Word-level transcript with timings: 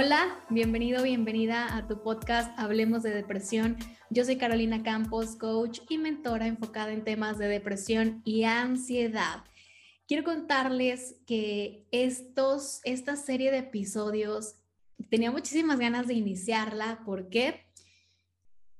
Hola, 0.00 0.38
bienvenido, 0.48 1.02
bienvenida 1.02 1.76
a 1.76 1.88
tu 1.88 2.04
podcast 2.04 2.56
Hablemos 2.56 3.02
de 3.02 3.10
Depresión. 3.10 3.76
Yo 4.10 4.24
soy 4.24 4.36
Carolina 4.36 4.84
Campos, 4.84 5.34
coach 5.34 5.80
y 5.88 5.98
mentora 5.98 6.46
enfocada 6.46 6.92
en 6.92 7.02
temas 7.02 7.36
de 7.36 7.48
depresión 7.48 8.22
y 8.24 8.44
ansiedad. 8.44 9.42
Quiero 10.06 10.22
contarles 10.22 11.16
que 11.26 11.88
estos, 11.90 12.78
esta 12.84 13.16
serie 13.16 13.50
de 13.50 13.58
episodios 13.58 14.54
tenía 15.10 15.32
muchísimas 15.32 15.80
ganas 15.80 16.06
de 16.06 16.14
iniciarla. 16.14 17.02
¿Por 17.04 17.28
qué? 17.28 17.64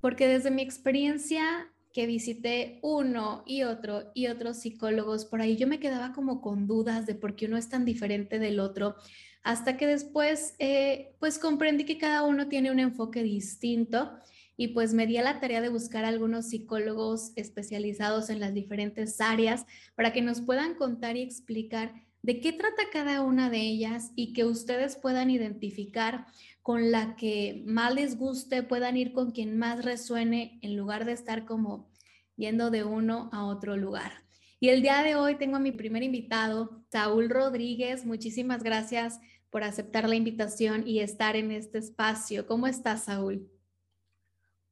Porque 0.00 0.28
desde 0.28 0.52
mi 0.52 0.62
experiencia 0.62 1.68
que 1.92 2.06
visité 2.06 2.78
uno 2.80 3.42
y 3.44 3.64
otro 3.64 4.12
y 4.14 4.28
otros 4.28 4.58
psicólogos 4.58 5.24
por 5.24 5.40
ahí, 5.40 5.56
yo 5.56 5.66
me 5.66 5.80
quedaba 5.80 6.12
como 6.12 6.40
con 6.40 6.68
dudas 6.68 7.06
de 7.06 7.16
por 7.16 7.34
qué 7.34 7.46
uno 7.46 7.56
es 7.56 7.68
tan 7.68 7.84
diferente 7.84 8.38
del 8.38 8.60
otro 8.60 8.94
hasta 9.42 9.76
que 9.76 9.86
después 9.86 10.54
eh, 10.58 11.14
pues 11.18 11.38
comprendí 11.38 11.84
que 11.84 11.98
cada 11.98 12.22
uno 12.22 12.48
tiene 12.48 12.70
un 12.70 12.80
enfoque 12.80 13.22
distinto 13.22 14.12
y 14.56 14.68
pues 14.68 14.92
me 14.92 15.06
di 15.06 15.16
a 15.16 15.22
la 15.22 15.40
tarea 15.40 15.60
de 15.60 15.68
buscar 15.68 16.04
algunos 16.04 16.48
psicólogos 16.48 17.32
especializados 17.36 18.28
en 18.28 18.40
las 18.40 18.52
diferentes 18.52 19.20
áreas 19.20 19.64
para 19.94 20.12
que 20.12 20.20
nos 20.20 20.40
puedan 20.40 20.74
contar 20.74 21.16
y 21.16 21.22
explicar 21.22 21.94
de 22.22 22.40
qué 22.40 22.52
trata 22.52 22.82
cada 22.92 23.22
una 23.22 23.50
de 23.50 23.60
ellas 23.60 24.10
y 24.16 24.32
que 24.32 24.44
ustedes 24.44 24.96
puedan 24.96 25.30
identificar 25.30 26.26
con 26.62 26.90
la 26.90 27.16
que 27.16 27.62
más 27.66 27.94
les 27.94 28.18
guste, 28.18 28.62
puedan 28.62 28.96
ir 28.96 29.12
con 29.12 29.30
quien 29.30 29.56
más 29.56 29.84
resuene 29.84 30.58
en 30.60 30.76
lugar 30.76 31.04
de 31.04 31.12
estar 31.12 31.46
como 31.46 31.88
yendo 32.36 32.70
de 32.70 32.84
uno 32.84 33.30
a 33.32 33.46
otro 33.46 33.76
lugar. 33.76 34.12
Y 34.60 34.70
el 34.70 34.82
día 34.82 35.02
de 35.02 35.14
hoy 35.14 35.36
tengo 35.36 35.56
a 35.56 35.60
mi 35.60 35.70
primer 35.70 36.02
invitado, 36.02 36.82
Saúl 36.90 37.30
Rodríguez. 37.30 38.04
Muchísimas 38.04 38.62
gracias 38.64 39.20
por 39.50 39.64
aceptar 39.64 40.08
la 40.08 40.14
invitación 40.14 40.86
y 40.86 41.00
estar 41.00 41.36
en 41.36 41.50
este 41.50 41.78
espacio. 41.78 42.46
¿Cómo 42.46 42.66
estás, 42.66 43.04
Saúl? 43.04 43.48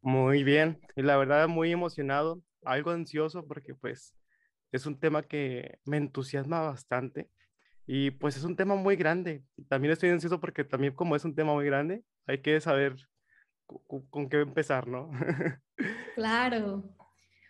Muy 0.03 0.45
bien, 0.45 0.79
y 0.95 1.03
la 1.03 1.17
verdad 1.17 1.49
muy 1.49 1.73
emocionado, 1.73 2.41
algo 2.65 2.91
ansioso 2.91 3.47
porque 3.47 3.75
pues 3.75 4.15
es 4.71 4.87
un 4.87 4.99
tema 4.99 5.23
que 5.23 5.79
me 5.85 5.97
entusiasma 5.97 6.61
bastante 6.61 7.29
y 7.87 8.11
pues 8.13 8.37
es 8.37 8.45
un 8.45 8.57
tema 8.57 8.75
muy 8.75 8.97
grande. 8.97 9.45
También 9.69 9.93
estoy 9.93 10.11
ansioso 10.11 10.41
porque 10.41 10.65
también 10.65 10.95
como 10.95 11.17
es 11.17 11.25
un 11.25 11.35
tema 11.35 11.55
muy 11.55 11.67
grande, 11.67 12.05
hay 12.27 12.41
que 12.41 12.61
saber 12.61 12.97
con, 14.11 14.29
qué 14.29 14.41
empezar, 14.41 14.87
¿no? 14.87 15.11
claro. 16.15 16.85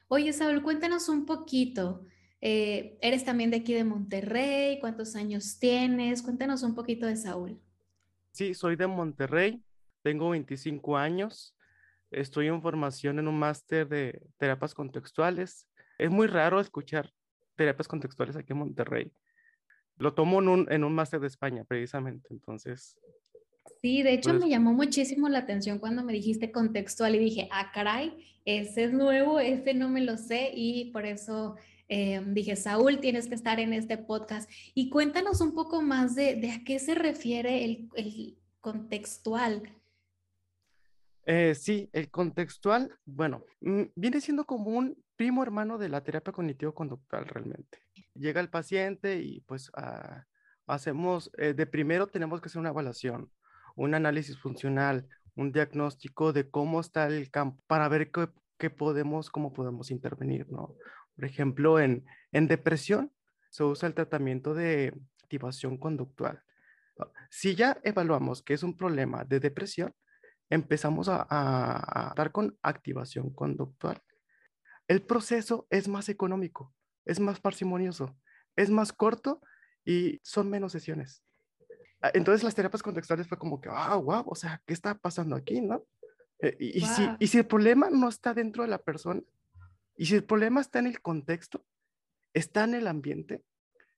Oye, 0.09 0.33
Saúl, 0.33 0.63
cuéntanos 0.63 1.09
un 1.09 1.27
poquito. 1.27 2.05
Eh, 2.41 2.99
eres 3.01 3.25
también 3.25 3.51
de 3.51 3.59
aquí 3.59 3.73
de 3.73 3.85
Monterrey, 3.85 4.79
¿cuántos 4.81 5.17
años 5.17 5.59
tienes? 5.59 6.23
Cuéntanos 6.23 6.63
un 6.63 6.75
poquito 6.75 7.07
de 7.07 7.17
Saúl. 7.17 7.61
Sí, 8.33 8.55
soy 8.55 8.77
de 8.77 8.87
Monterrey, 8.87 9.63
tengo 10.03 10.31
25 10.31 10.97
años, 10.97 11.57
estoy 12.11 12.49
en 12.49 12.61
formación 12.61 13.19
en 13.19 13.29
un 13.29 13.39
máster 13.39 13.89
de 13.89 14.21
terapias 14.37 14.75
contextuales. 14.75 15.69
Es 15.99 16.11
muy 16.11 16.27
raro 16.27 16.61
escuchar 16.61 17.11
terapias 17.57 17.89
contextuales 17.89 18.37
aquí 18.37 18.53
en 18.53 18.59
Monterrey. 18.59 19.13
Lo 19.97 20.13
tomo 20.13 20.41
en 20.41 20.49
un, 20.49 20.73
en 20.73 20.85
un 20.85 20.95
máster 20.95 21.21
de 21.21 21.29
España, 21.29 21.65
precisamente, 21.65 22.29
entonces... 22.31 22.99
Sí, 23.81 24.03
de 24.03 24.13
hecho 24.13 24.31
pues 24.31 24.43
me 24.43 24.49
llamó 24.49 24.73
muchísimo 24.73 25.29
la 25.29 25.39
atención 25.39 25.79
cuando 25.79 26.05
me 26.05 26.13
dijiste 26.13 26.53
contextual 26.53 27.15
y 27.15 27.19
dije, 27.19 27.49
ah, 27.51 27.73
caray, 27.73 28.41
ese 28.45 28.85
es 28.85 28.93
nuevo, 28.93 29.41
ese 29.41 29.75
no 29.75 29.89
me 29.89 30.03
lo 30.03 30.17
sé 30.17 30.53
y 30.55 30.93
por 30.93 31.05
eso 31.05 31.57
eh, 31.89 32.23
dije, 32.27 32.57
Saúl, 32.57 33.01
tienes 33.01 33.29
que 33.29 33.35
estar 33.35 33.61
en 33.61 33.73
este 33.73 33.99
podcast. 33.99 34.51
Y 34.75 34.91
cuéntanos 34.91 35.41
un 35.41 35.55
poco 35.55 35.83
más 35.83 36.15
de, 36.15 36.51
a 36.51 36.65
qué 36.65 36.79
se 36.79 36.95
refiere 36.95 37.65
el, 37.65 38.39
contextual. 38.61 39.63
Eh, 41.25 41.55
sí, 41.55 41.89
el 41.93 42.11
contextual, 42.11 42.93
bueno, 43.05 43.45
mm, 43.61 43.83
viene 43.95 44.21
siendo 44.21 44.45
como 44.45 44.71
un 44.71 44.97
primo 45.17 45.43
hermano 45.43 45.79
de 45.79 45.89
la 45.89 46.03
terapia 46.03 46.33
cognitivo-conductual 46.33 47.27
realmente. 47.27 47.79
Llega 48.15 48.41
el 48.41 48.49
paciente 48.49 49.21
y 49.21 49.41
pues 49.41 49.71
ah, 49.75 50.25
hacemos, 50.67 51.31
eh, 51.39 51.55
de 51.55 51.67
primero 51.67 52.07
tenemos 52.07 52.41
que 52.41 52.47
hacer 52.47 52.61
una 52.61 52.71
evaluación, 52.71 53.31
un 53.77 53.95
análisis 53.95 54.39
funcional, 54.39 55.09
un 55.35 55.53
diagnóstico 55.53 56.33
de 56.33 56.51
cómo 56.51 56.81
está 56.81 57.07
el 57.07 57.31
campo 57.31 57.63
para 57.67 57.89
ver 57.89 58.11
qué, 58.11 58.29
qué 58.59 58.71
podemos, 58.71 59.31
cómo 59.31 59.53
podemos 59.53 59.91
intervenir, 59.91 60.51
¿no? 60.51 60.75
Por 61.17 61.25
ejemplo, 61.25 61.81
en, 61.81 62.05
depresión 62.31 63.13
se 63.51 63.65
usa 63.65 63.89
el 63.89 63.95
tratamiento 63.95 64.55
de 64.55 64.95
activación 65.23 65.79
conductual. 65.79 66.43
Ah, 66.99 67.11
si 67.31 67.55
ya 67.55 67.81
evaluamos 67.83 68.43
que 68.43 68.55
es 68.55 68.63
un 68.63 68.77
problema 68.77 69.25
de 69.25 69.41
depresión, 69.41 69.95
empezamos 70.51 71.09
a, 71.09 71.27
a, 71.29 72.15
dar 72.15 72.31
con 72.31 72.57
activación 72.63 73.31
conductual. 73.31 74.01
El 74.87 75.03
proceso 75.03 75.67
es 75.71 75.89
más 75.89 76.09
económico, 76.09 76.75
es 77.05 77.19
más 77.19 77.41
parsimonioso, 77.41 78.17
es 78.55 78.71
más 78.71 78.93
corto 78.93 79.41
y 79.85 80.21
son 80.23 80.51
menos 80.51 80.73
sesiones. 80.73 81.25
Ah, 82.03 82.11
entonces 82.13 82.45
las 82.45 82.55
terapias 82.55 82.83
contextuales 82.83 83.27
fue 83.27 83.39
como 83.39 83.61
que, 83.61 83.71
ah, 83.73 83.97
wow, 83.97 84.25
o 84.27 84.35
sea, 84.35 84.63
¿qué 84.67 84.75
está 84.75 84.95
pasando 84.95 85.35
aquí, 85.35 85.63
no? 85.63 85.87
Eh, 86.41 86.55
y, 86.61 86.83
si, 86.83 87.09
y 87.19 87.27
si 87.29 87.39
el 87.39 87.47
problema 87.47 87.89
no 87.89 88.11
está 88.11 88.35
dentro 88.35 88.63
de 88.63 88.69
la 88.69 88.79
persona, 88.79 89.23
y 89.97 90.07
si 90.07 90.15
el 90.15 90.25
problema 90.25 90.61
está 90.61 90.79
en 90.79 90.87
el 90.87 91.01
contexto, 91.01 91.65
está 92.35 92.65
en 92.65 92.75
el 92.75 92.87
ambiente, 92.87 93.43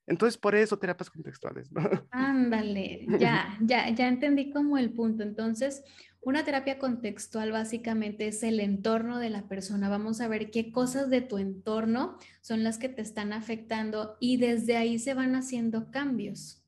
entonces 0.08 0.38
por 0.38 0.54
eso 0.54 0.78
terapias 0.78 1.10
contextuales. 1.10 1.70
Ándale, 2.10 3.06
ya, 3.20 3.56
ya, 3.60 3.90
ya 3.90 4.08
entendí 4.08 4.50
como 4.50 4.78
el 4.78 4.92
punto. 4.92 5.22
Entonces, 5.22 5.84
una 6.22 6.44
terapia 6.44 6.78
contextual 6.78 7.52
básicamente 7.52 8.26
es 8.26 8.42
el 8.42 8.58
entorno 8.60 9.18
de 9.18 9.28
la 9.28 9.48
persona. 9.48 9.90
Vamos 9.90 10.20
a 10.20 10.28
ver 10.28 10.50
qué 10.50 10.72
cosas 10.72 11.10
de 11.10 11.20
tu 11.20 11.36
entorno 11.36 12.16
son 12.40 12.64
las 12.64 12.78
que 12.78 12.88
te 12.88 13.02
están 13.02 13.34
afectando 13.34 14.16
y 14.18 14.38
desde 14.38 14.78
ahí 14.78 14.98
se 14.98 15.12
van 15.12 15.36
haciendo 15.36 15.90
cambios. 15.90 16.64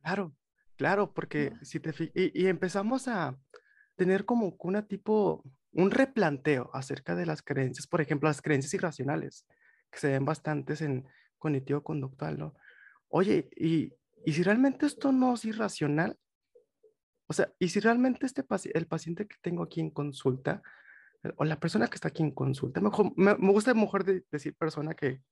Claro, 0.00 0.34
claro, 0.76 1.12
porque 1.12 1.52
si 1.62 1.80
te 1.80 1.92
y, 2.14 2.42
y 2.42 2.46
empezamos 2.46 3.08
a 3.08 3.38
tener 3.94 4.24
como 4.24 4.56
una 4.58 4.86
tipo 4.88 5.44
un 5.74 5.90
replanteo 5.90 6.70
acerca 6.72 7.14
de 7.14 7.26
las 7.26 7.42
creencias, 7.42 7.86
por 7.86 8.00
ejemplo, 8.00 8.28
las 8.28 8.42
creencias 8.42 8.74
irracionales, 8.74 9.46
que 9.90 9.98
se 9.98 10.08
ven 10.08 10.24
bastantes 10.24 10.80
en 10.80 11.06
cognitivo-conductual, 11.38 12.38
¿no? 12.38 12.54
Oye, 13.08 13.48
¿y, 13.56 13.92
¿y 14.24 14.32
si 14.32 14.42
realmente 14.42 14.86
esto 14.86 15.12
no 15.12 15.34
es 15.34 15.44
irracional? 15.44 16.18
O 17.26 17.32
sea, 17.32 17.52
¿y 17.58 17.68
si 17.68 17.80
realmente 17.80 18.26
este 18.26 18.44
el 18.74 18.86
paciente 18.86 19.26
que 19.26 19.36
tengo 19.40 19.62
aquí 19.62 19.80
en 19.80 19.90
consulta, 19.90 20.62
eh, 21.22 21.32
o 21.36 21.44
la 21.44 21.58
persona 21.58 21.88
que 21.88 21.96
está 21.96 22.08
aquí 22.08 22.22
en 22.22 22.30
consulta, 22.30 22.80
mejor, 22.80 23.12
me, 23.16 23.34
gusta 23.34 23.74
mejor 23.74 24.04
decir 24.04 24.54
persona 24.54 24.94
que, 24.94 25.22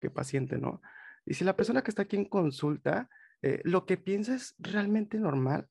que, 0.00 0.10
paciente, 0.10 0.58
¿no? 0.58 0.80
Y 1.26 1.34
si 1.34 1.44
la 1.44 1.56
persona 1.56 1.82
que 1.82 1.90
está 1.90 2.02
aquí 2.02 2.16
en 2.16 2.24
consulta, 2.24 3.08
eh, 3.42 3.60
lo 3.64 3.86
que 3.86 3.96
piensa 3.96 4.34
es 4.34 4.54
realmente 4.58 5.18
normal, 5.18 5.68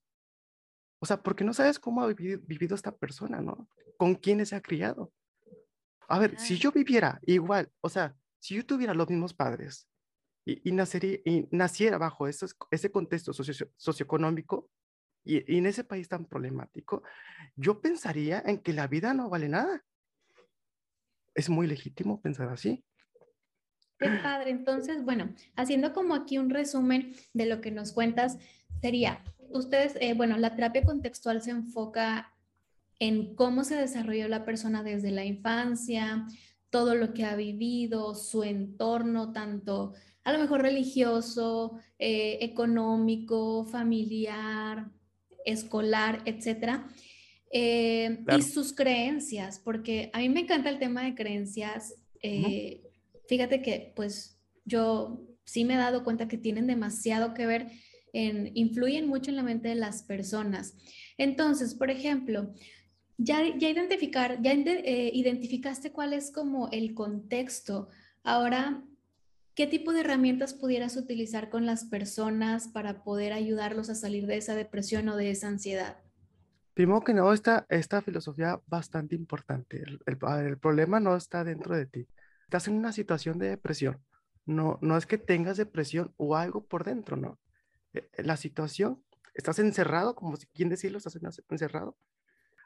o 0.99 1.05
sea, 1.05 1.21
porque 1.21 1.43
no 1.43 1.53
sabes 1.53 1.79
cómo 1.79 2.01
ha 2.01 2.07
vivido, 2.07 2.75
esta 2.75 2.95
persona, 2.95 3.41
¿no? 3.41 3.67
Con 3.97 4.15
quiénes 4.15 4.49
se 4.49 4.55
ha 4.55 4.61
criado. 4.61 5.13
A 6.07 6.19
ver, 6.19 6.37
si 6.39 6.57
yo 6.57 6.71
viviera 6.71 7.19
igual, 7.23 7.71
o 7.81 7.89
sea, 7.89 8.15
si 8.39 8.55
yo 8.55 8.65
tuviera 8.65 8.93
los 8.93 9.09
mismos 9.09 9.33
padres 9.33 9.87
y, 10.45 10.61
y, 10.69 11.21
y 11.25 11.47
naciera 11.51 11.97
bajo 11.97 12.27
ese, 12.27 12.47
ese 12.71 12.91
contexto 12.91 13.31
socio, 13.31 13.69
socioeconómico 13.77 14.69
y, 15.23 15.53
y, 15.53 15.57
en 15.57 15.67
ese 15.67 15.83
país 15.83 16.09
tan 16.09 16.25
problemático, 16.25 17.03
yo 17.55 17.79
pensaría 17.79 18.41
en 18.45 18.57
que 18.57 18.73
la 18.73 18.87
vida 18.87 19.13
no 19.13 19.29
vale 19.29 19.47
nada. 19.47 19.85
Es 21.35 21.49
muy 21.49 21.67
legítimo 21.67 22.21
pensar 22.21 22.49
así. 22.49 22.83
Qué 23.99 24.09
padre. 24.23 24.51
Entonces, 24.51 25.03
bueno, 25.03 25.33
haciendo 25.55 25.93
como 25.93 26.15
aquí 26.15 26.37
un 26.37 26.49
resumen 26.49 27.13
de 27.33 27.45
lo 27.45 27.61
que 27.61 27.71
nos 27.71 27.91
cuentas, 27.91 28.37
sería, 28.81 29.23
ustedes, 29.53 29.95
eh, 29.99 30.13
bueno, 30.13 30.37
la 30.37 30.55
terapia 30.55 30.83
contextual 30.83 31.41
se 31.41 31.51
enfoca 31.51 32.33
en 32.99 33.35
cómo 33.35 33.63
se 33.63 33.75
desarrolló 33.75 34.27
la 34.27 34.45
persona 34.45 34.83
desde 34.83 35.11
la 35.11 35.25
infancia, 35.25 36.25
todo 36.69 36.95
lo 36.95 37.13
que 37.13 37.25
ha 37.25 37.35
vivido, 37.35 38.15
su 38.15 38.43
entorno, 38.43 39.31
tanto 39.31 39.93
a 40.23 40.33
lo 40.33 40.39
mejor 40.39 40.61
religioso, 40.61 41.79
eh, 41.97 42.39
económico, 42.41 43.65
familiar, 43.65 44.91
escolar, 45.45 46.21
etcétera. 46.25 46.87
Eh, 47.51 48.23
y 48.37 48.41
sus 48.43 48.73
creencias, 48.73 49.59
porque 49.59 50.11
a 50.13 50.19
mí 50.19 50.29
me 50.29 50.41
encanta 50.41 50.69
el 50.69 50.77
tema 50.77 51.03
de 51.03 51.15
creencias. 51.15 51.95
Fíjate 53.27 53.61
que 53.61 53.93
pues 53.95 54.39
yo 54.65 55.25
sí 55.45 55.65
me 55.65 55.73
he 55.73 55.77
dado 55.77 56.03
cuenta 56.03 56.27
que 56.27 56.37
tienen 56.37 56.67
demasiado 56.67 57.33
que 57.33 57.47
ver 57.47 57.71
influyen 58.13 59.07
mucho 59.07 59.31
en 59.31 59.37
la 59.37 59.43
mente 59.43 59.69
de 59.69 59.75
las 59.75 60.03
personas. 60.03 60.75
Entonces, 61.17 61.75
por 61.75 61.89
ejemplo, 61.91 62.53
ya, 63.17 63.41
ya 63.57 63.69
identificar, 63.69 64.41
ya 64.41 64.53
eh, 64.53 65.11
identificaste 65.13 65.91
cuál 65.91 66.13
es 66.13 66.31
como 66.31 66.69
el 66.71 66.93
contexto. 66.93 67.89
Ahora, 68.23 68.81
¿qué 69.55 69.67
tipo 69.67 69.91
de 69.91 70.01
herramientas 70.01 70.53
pudieras 70.53 70.95
utilizar 70.95 71.49
con 71.49 71.65
las 71.65 71.83
personas 71.85 72.69
para 72.69 73.03
poder 73.03 73.33
ayudarlos 73.33 73.89
a 73.89 73.95
salir 73.95 74.25
de 74.25 74.37
esa 74.37 74.55
depresión 74.55 75.09
o 75.09 75.17
de 75.17 75.31
esa 75.31 75.49
ansiedad? 75.49 75.97
Primero 76.73 77.01
que 77.01 77.13
nada, 77.13 77.33
esta, 77.33 77.65
esta 77.67 78.01
filosofía 78.01 78.61
bastante 78.67 79.13
importante. 79.13 79.83
El, 79.83 79.99
el, 80.05 80.57
problema 80.57 81.01
no 81.01 81.13
está 81.17 81.43
dentro 81.43 81.75
de 81.75 81.85
ti. 81.85 82.07
Estás 82.45 82.69
en 82.69 82.75
una 82.75 82.93
situación 82.93 83.37
de 83.37 83.49
depresión. 83.49 84.01
No, 84.45 84.79
no 84.81 84.95
es 84.95 85.05
que 85.05 85.17
tengas 85.17 85.57
depresión 85.57 86.13
o 86.15 86.37
algo 86.37 86.65
por 86.65 86.85
dentro, 86.85 87.17
no. 87.17 87.37
Eh, 87.93 88.09
la 88.17 88.37
situación, 88.37 89.03
estás 89.33 89.59
encerrado, 89.59 90.15
como 90.15 90.35
si 90.37 90.47
quien 90.47 90.69
decirlo, 90.69 90.97
estás 90.97 91.19
encerrado. 91.49 91.97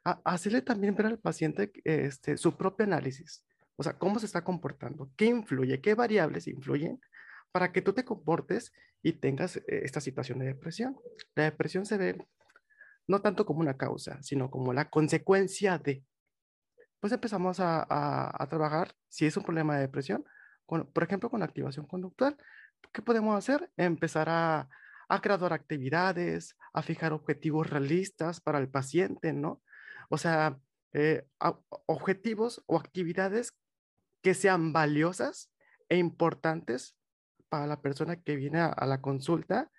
hacerle 0.04 0.62
también 0.62 0.96
ver 0.96 1.06
al 1.08 1.20
paciente 1.20 1.72
este, 1.86 2.38
su 2.38 2.58
propio 2.58 2.86
análisis. 2.86 3.46
O 3.75 3.84
sea, 3.84 3.98
cómo 3.98 4.20
se 4.20 4.25
está 4.25 4.44
comportando, 4.44 5.12
qué 5.18 5.25
influye, 5.25 5.81
qué 5.81 5.96
variables 5.96 6.48
influyen 6.48 7.00
para 7.52 7.72
que 7.72 7.81
tú 7.81 7.94
te 7.94 8.06
comportes 8.06 8.74
y 9.02 9.14
tengas 9.14 9.58
eh, 9.58 9.64
esta 9.68 10.02
situación 10.02 10.40
de 10.40 10.48
depresión. 10.48 10.98
La 11.36 11.44
depresión 11.44 11.86
se 11.86 11.98
ve 11.98 12.18
no 13.08 13.22
tanto 13.22 13.46
como 13.46 13.60
una 13.60 13.78
causa, 13.78 14.22
sino 14.24 14.50
como 14.50 14.74
la 14.74 14.90
consecuencia 14.90 15.78
de. 15.78 16.04
Pues 17.00 17.12
empezamos 17.12 17.60
a, 17.60 17.86
a, 17.90 18.48
trabajar, 18.48 18.96
si 19.10 19.25
es 19.25 19.36
un 19.36 19.44
problema 19.44 19.75
de 19.75 19.81
depresión, 19.81 20.24
con, 20.66 20.90
por 20.92 21.04
ejemplo, 21.04 21.30
con 21.30 21.44
activación 21.44 21.86
conductual. 21.86 22.38
¿Qué 22.94 23.02
podemos 23.02 23.38
hacer? 23.38 23.70
Empezar 23.75 24.30
a, 24.30 24.70
a 25.10 25.20
graduar 25.20 25.54
actividades, 25.54 26.58
a 26.74 26.82
fijar 26.82 27.14
objetivos 27.14 27.70
realistas 27.70 28.42
para 28.42 28.60
el 28.60 28.70
paciente, 28.70 29.34
¿no? 29.34 29.62
O 30.10 30.18
sea, 30.18 30.60
eh, 30.94 31.26
objetivos 31.86 32.64
o 32.68 32.78
actividades 32.78 33.54
que 34.22 34.34
sean 34.34 34.74
valiosas 34.74 35.52
e 35.90 35.98
importantes 35.98 36.96
para 37.50 37.68
la 37.68 37.82
persona 37.82 38.22
que 38.22 38.36
viene 38.36 38.60
a, 38.60 38.86
la 38.86 39.02
consulta 39.02 39.70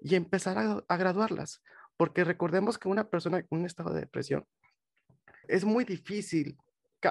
y 0.00 0.14
empezar 0.14 0.84
a, 0.86 0.96
graduarlas. 0.96 1.62
Porque 1.96 2.24
recordemos 2.24 2.78
que 2.78 2.88
una 2.88 3.08
persona 3.08 3.42
con 3.42 3.60
un 3.60 3.66
estado 3.66 3.92
de 3.92 4.00
depresión 4.00 4.46
es 5.48 5.64
muy 5.64 5.84
difícil, 5.84 6.58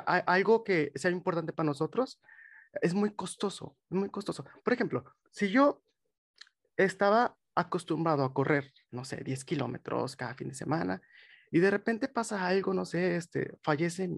algo 0.06 0.64
que 0.64 0.92
sea 0.96 1.12
importante 1.12 1.54
para 1.54 1.68
nosotros 1.68 2.20
es 2.82 2.94
muy 2.94 3.14
costoso, 3.14 3.78
muy 3.90 4.10
costoso. 4.10 4.46
Por 4.64 4.74
ejemplo, 4.74 5.04
si 5.32 5.50
yo 5.50 5.84
estaba 6.78 7.38
acostumbrado 7.56 8.24
a 8.24 8.34
correr, 8.34 8.74
no 8.92 9.06
sé, 9.06 9.24
10 9.24 9.46
kilómetros 9.46 10.16
cada 10.16 10.34
fin 10.36 10.50
de 10.50 10.56
semana 10.56 11.02
y 11.52 11.60
de 11.60 11.70
repente 11.70 12.08
pasa 12.08 12.48
algo, 12.48 12.74
no 12.74 12.84
sé, 12.84 13.16
este, 13.16 13.58
fallece 13.62 14.10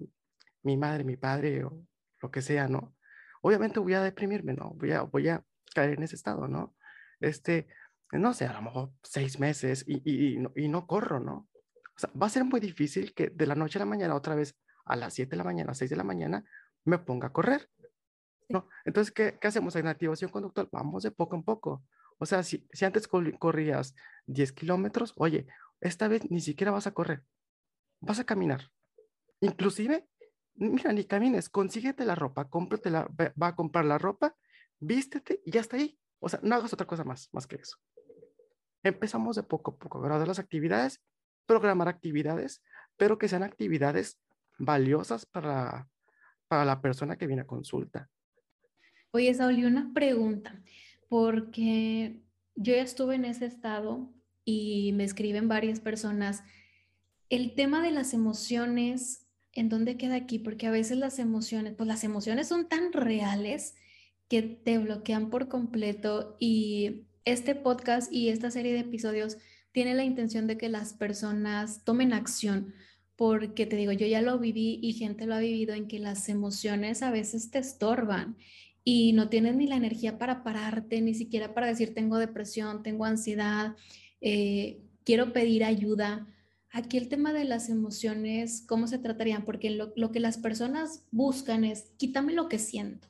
mi 0.62 0.76
madre, 0.78 1.04
mi 1.04 1.16
padre 1.16 1.64
o 1.64 1.82
lo 2.22 2.30
que 2.30 2.40
sea, 2.40 2.66
¿no? 2.66 2.96
Obviamente 3.42 3.78
voy 3.78 3.92
a 3.92 4.00
deprimirme, 4.00 4.54
¿no? 4.54 4.70
Voy 4.70 4.92
a, 4.92 5.02
voy 5.02 5.28
a 5.28 5.44
caer 5.74 5.98
en 5.98 6.02
ese 6.02 6.16
estado, 6.16 6.48
¿no? 6.48 6.74
Este, 7.20 7.68
no 8.12 8.32
sé, 8.32 8.46
a 8.46 8.54
lo 8.54 8.62
mejor 8.62 8.92
seis 9.02 9.38
meses 9.38 9.84
y, 9.86 10.00
y, 10.04 10.42
y, 10.56 10.68
no, 10.68 10.86
corro, 10.86 11.20
¿no? 11.20 11.48
O 11.64 11.98
sea, 11.98 12.10
va 12.20 12.26
a 12.26 12.30
ser 12.30 12.44
muy 12.44 12.58
difícil 12.58 13.12
que 13.14 13.28
de 13.28 13.46
la 13.46 13.54
noche 13.54 13.78
a 13.78 13.80
la 13.80 13.86
mañana, 13.86 14.14
otra 14.14 14.34
vez 14.34 14.58
a 14.86 14.96
las 14.96 15.14
7 15.14 15.30
de 15.30 15.36
la 15.36 15.44
mañana, 15.44 15.72
a 15.72 15.74
6 15.74 15.90
de 15.90 15.96
la 15.96 16.04
mañana, 16.04 16.44
me 16.84 16.98
ponga 16.98 17.28
a 17.28 17.32
correr, 17.32 17.68
¿no? 18.48 18.68
Entonces, 18.86 19.12
¿qué, 19.12 19.38
qué 19.38 19.48
hacemos 19.48 19.76
en 19.76 19.88
activación 19.88 20.30
conductual? 20.30 20.68
Vamos 20.72 21.02
de 21.02 21.10
poco 21.10 21.36
en 21.36 21.42
poco. 21.42 21.84
O 22.18 22.26
sea, 22.26 22.42
si, 22.42 22.66
si 22.72 22.84
antes 22.84 23.08
corrías 23.08 23.94
10 24.26 24.52
kilómetros, 24.52 25.12
oye, 25.16 25.46
esta 25.80 26.08
vez 26.08 26.30
ni 26.30 26.40
siquiera 26.40 26.72
vas 26.72 26.86
a 26.86 26.92
correr, 26.92 27.22
vas 28.00 28.18
a 28.18 28.24
caminar. 28.24 28.70
Inclusive 29.40 30.08
mira, 30.56 30.92
ni 30.92 31.04
camines, 31.04 31.48
consíguete 31.48 32.04
la 32.04 32.14
ropa, 32.14 32.48
cómprate 32.48 32.90
va 32.90 33.46
a 33.46 33.56
comprar 33.56 33.84
la 33.84 33.98
ropa, 33.98 34.36
vístete 34.78 35.42
y 35.44 35.50
ya 35.50 35.60
está 35.60 35.76
ahí. 35.76 35.98
O 36.18 36.28
sea, 36.28 36.40
no 36.42 36.54
hagas 36.54 36.72
otra 36.72 36.86
cosa 36.86 37.04
más, 37.04 37.28
más 37.32 37.46
que 37.46 37.56
eso. 37.56 37.76
Empezamos 38.82 39.36
de 39.36 39.42
poco 39.42 39.72
a 39.72 39.76
poco, 39.76 40.00
graduar 40.00 40.28
las 40.28 40.38
actividades, 40.38 41.02
programar 41.46 41.88
actividades, 41.88 42.62
pero 42.96 43.18
que 43.18 43.28
sean 43.28 43.42
actividades 43.42 44.18
valiosas 44.58 45.26
para, 45.26 45.88
para 46.48 46.64
la 46.64 46.80
persona 46.80 47.16
que 47.16 47.26
viene 47.26 47.42
a 47.42 47.46
consulta. 47.46 48.08
Oye, 49.10 49.32
Saúl, 49.34 49.64
una 49.64 49.92
pregunta, 49.92 50.62
porque 51.08 52.22
yo 52.54 52.74
ya 52.74 52.82
estuve 52.82 53.14
en 53.14 53.24
ese 53.24 53.46
estado 53.46 54.12
y 54.44 54.92
me 54.94 55.04
escriben 55.04 55.48
varias 55.48 55.80
personas. 55.80 56.42
El 57.28 57.54
tema 57.54 57.82
de 57.82 57.90
las 57.90 58.14
emociones 58.14 59.26
¿en 59.56 59.68
dónde 59.68 59.96
queda 59.96 60.14
aquí? 60.14 60.38
Porque 60.38 60.66
a 60.66 60.70
veces 60.70 60.98
las 60.98 61.18
emociones, 61.18 61.74
pues 61.76 61.88
las 61.88 62.04
emociones 62.04 62.46
son 62.46 62.68
tan 62.68 62.92
reales 62.92 63.74
que 64.28 64.42
te 64.42 64.78
bloquean 64.78 65.30
por 65.30 65.48
completo 65.48 66.36
y 66.38 67.06
este 67.24 67.54
podcast 67.54 68.12
y 68.12 68.28
esta 68.28 68.50
serie 68.50 68.72
de 68.72 68.80
episodios 68.80 69.38
tiene 69.72 69.94
la 69.94 70.04
intención 70.04 70.46
de 70.46 70.58
que 70.58 70.68
las 70.68 70.92
personas 70.92 71.84
tomen 71.84 72.12
acción, 72.12 72.74
porque 73.16 73.66
te 73.66 73.76
digo, 73.76 73.92
yo 73.92 74.06
ya 74.06 74.20
lo 74.20 74.38
viví 74.38 74.78
y 74.82 74.92
gente 74.92 75.26
lo 75.26 75.34
ha 75.34 75.40
vivido 75.40 75.74
en 75.74 75.88
que 75.88 75.98
las 75.98 76.28
emociones 76.28 77.02
a 77.02 77.10
veces 77.10 77.50
te 77.50 77.58
estorban 77.58 78.36
y 78.86 79.12
no 79.12 79.28
tienes 79.28 79.54
ni 79.54 79.66
la 79.66 79.76
energía 79.76 80.16
para 80.16 80.42
pararte, 80.42 81.02
ni 81.02 81.12
siquiera 81.12 81.52
para 81.52 81.66
decir 81.66 81.92
tengo 81.92 82.16
depresión, 82.16 82.82
tengo 82.82 83.04
ansiedad, 83.04 83.74
eh, 84.22 84.80
quiero 85.04 85.34
pedir 85.34 85.64
ayuda 85.64 86.26
Aquí 86.76 86.98
el 86.98 87.08
tema 87.08 87.32
de 87.32 87.44
las 87.44 87.70
emociones, 87.70 88.62
¿cómo 88.68 88.86
se 88.86 88.98
tratarían? 88.98 89.46
Porque 89.46 89.70
lo, 89.70 90.12
que 90.12 90.20
las 90.20 90.36
personas 90.36 91.06
buscan 91.10 91.64
es, 91.64 91.90
quítame 91.96 92.34
lo 92.34 92.50
que 92.50 92.58
siento. 92.58 93.08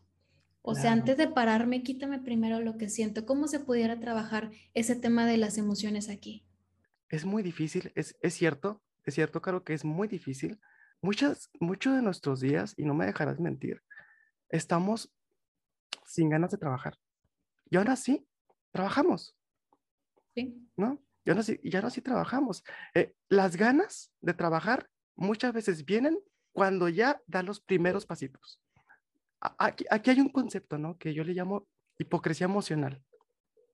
O 0.63 0.77
sea, 0.77 0.93
antes 0.93 1.17
de 1.17 1.27
pararme, 1.27 1.83
quítame 1.83 2.21
primero 2.21 2.61
lo 2.61 2.79
que 2.79 2.89
siento. 2.89 3.27
¿Cómo 3.27 3.49
se 3.49 3.59
pudiera 3.59 3.99
trabajar 3.99 4.53
ese 4.75 4.95
tema 4.95 5.27
de 5.27 5.37
las 5.37 5.59
emociones 5.59 6.09
aquí? 6.09 6.47
Es 7.09 7.25
muy 7.25 7.43
difícil, 7.43 7.91
es, 7.97 8.17
es 8.21 8.35
cierto, 8.35 8.85
es 9.05 9.15
cierto, 9.15 9.43
Caro, 9.43 9.65
que 9.65 9.75
es 9.75 9.85
muy 9.85 10.07
difícil. 10.07 10.61
Muchas, 11.03 11.51
muchos 11.59 11.97
de 11.97 12.03
nuestros 12.03 12.39
días, 12.39 12.73
y 12.77 12.85
no 12.85 12.95
me 12.95 13.07
dejarás 13.07 13.41
mentir, 13.41 13.83
estamos 14.49 15.13
sin 16.07 16.31
ganas 16.31 16.51
de 16.51 16.59
trabajar. 16.59 16.99
Y 17.69 17.77
ahora 17.77 17.97
sí, 17.97 18.27
trabajamos. 18.71 19.37
Sí. 20.35 20.69
¿No? 20.77 21.03
ya 21.25 21.81
no 21.81 21.89
así 21.89 22.01
trabajamos. 22.01 22.63
Eh, 22.95 23.15
las 23.29 23.57
ganas 23.57 24.13
de 24.21 24.33
trabajar 24.33 24.89
muchas 25.17 25.53
veces 25.53 25.85
vienen 25.85 26.17
cuando 26.53 26.89
ya 26.89 27.21
da 27.27 27.43
los 27.43 27.61
primeros 27.61 28.07
pasitos. 28.07 28.63
Aquí, 29.41 29.85
aquí 29.91 30.11
hay 30.11 30.21
un 30.21 30.29
concepto, 30.29 30.79
¿no? 30.79 30.97
Que 30.97 31.13
yo 31.13 31.25
le 31.25 31.35
llamo 31.35 31.67
hipocresía 31.99 32.45
emocional. 32.45 33.03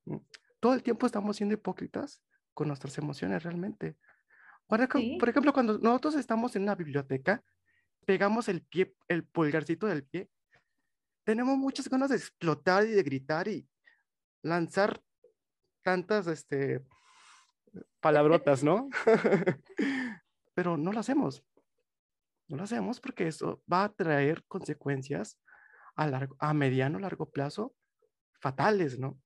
Mm, 0.06 0.16
todo 0.60 0.74
el 0.74 0.82
tiempo 0.82 1.06
estamos 1.06 1.36
siendo 1.36 1.54
hipócritas 1.54 2.22
con 2.54 2.68
nuestras 2.68 2.96
emociones 2.98 3.42
realmente. 3.42 3.96
Por, 4.66 4.88
por 5.18 5.28
ejemplo, 5.28 5.52
cuando 5.52 5.78
nosotros 5.78 6.14
estamos 6.14 6.56
en 6.56 6.62
una 6.62 6.74
biblioteca, 6.74 7.44
pegamos 8.06 8.48
el 8.48 8.62
pie, 8.62 8.94
el 9.08 9.24
pulgarcito 9.24 9.86
del 9.86 10.04
pie, 10.04 10.30
tenemos 11.24 11.56
muchas 11.56 11.88
ganas 11.88 12.10
de 12.10 12.16
explotar 12.16 12.86
y 12.86 12.92
de 12.92 13.02
gritar 13.02 13.48
y 13.48 13.66
lanzar 14.42 15.02
tantas, 15.82 16.26
este, 16.26 16.84
palabrotas, 18.00 18.62
¿no? 18.62 18.88
Pero 20.54 20.76
no 20.76 20.92
lo 20.92 21.00
hacemos. 21.00 21.44
No 22.48 22.56
lo 22.56 22.64
hacemos 22.64 23.00
porque 23.00 23.26
eso 23.28 23.62
va 23.72 23.84
a 23.84 23.92
traer 23.92 24.44
consecuencias 24.44 25.38
a, 25.94 26.06
largo, 26.06 26.36
a 26.38 26.52
mediano, 26.52 26.98
largo 26.98 27.30
plazo 27.30 27.74
fatales, 28.40 28.98
¿no? 28.98 29.20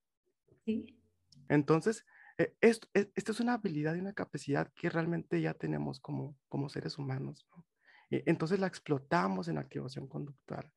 Sí. 0.64 1.00
Entonces, 1.48 2.04
e, 2.38 2.54
esto, 2.60 2.88
e, 2.94 3.10
esto, 3.14 3.32
es 3.32 3.40
una 3.40 3.54
habilidad 3.54 3.94
y 3.94 4.00
una 4.00 4.12
capacidad 4.12 4.70
que 4.74 4.90
realmente 4.90 5.40
ya 5.40 5.54
tenemos 5.54 6.00
como, 6.00 6.36
como 6.48 6.68
seres 6.68 6.98
humanos, 6.98 7.46
¿no? 7.50 7.64
Entonces 8.08 8.60
la 8.60 8.68
explotamos 8.68 9.48
en 9.48 9.58
activación 9.58 10.06
conductual. 10.06 10.70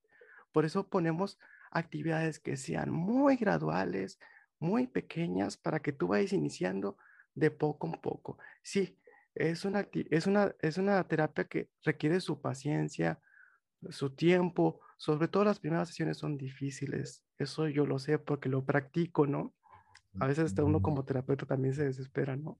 Por 0.52 0.66
eso 0.66 0.88
ponemos 0.88 1.40
actividades 1.72 2.40
que 2.40 2.58
sean 2.58 2.92
muy 2.92 3.36
graduales, 3.36 4.20
muy 4.60 4.88
pequeñas, 4.88 5.58
para 5.58 5.80
que 5.80 5.94
tú 5.94 6.08
vayas 6.08 6.34
iniciando 6.34 6.98
de 7.36 7.52
poco 7.52 7.88
en 7.88 8.02
poco. 8.02 8.38
Sí, 8.62 8.98
es 9.36 9.66
una, 9.66 9.88
es 9.94 10.28
una, 10.28 10.54
es 10.60 10.78
una 10.78 11.08
terapia 11.08 11.46
que 11.46 11.70
requiere 11.84 12.20
su 12.20 12.42
paciencia, 12.42 13.20
su 13.90 14.10
tiempo, 14.10 14.82
sobre 14.98 15.28
todo 15.28 15.46
las 15.46 15.60
primeras 15.60 15.88
sesiones 15.88 16.18
son 16.18 16.38
difíciles, 16.38 17.24
eso 17.38 17.68
yo 17.70 17.86
lo 17.86 18.00
sé 18.00 18.20
porque 18.20 18.50
lo 18.50 18.66
practico, 18.66 19.26
¿no? 19.26 19.56
A 20.20 20.28
veces 20.28 20.46
hasta 20.46 20.64
uno 20.64 20.82
como 20.82 21.06
terapeuta 21.06 21.46
también 21.46 21.74
se 21.74 21.86
desespera, 21.86 22.36
¿no? 22.36 22.60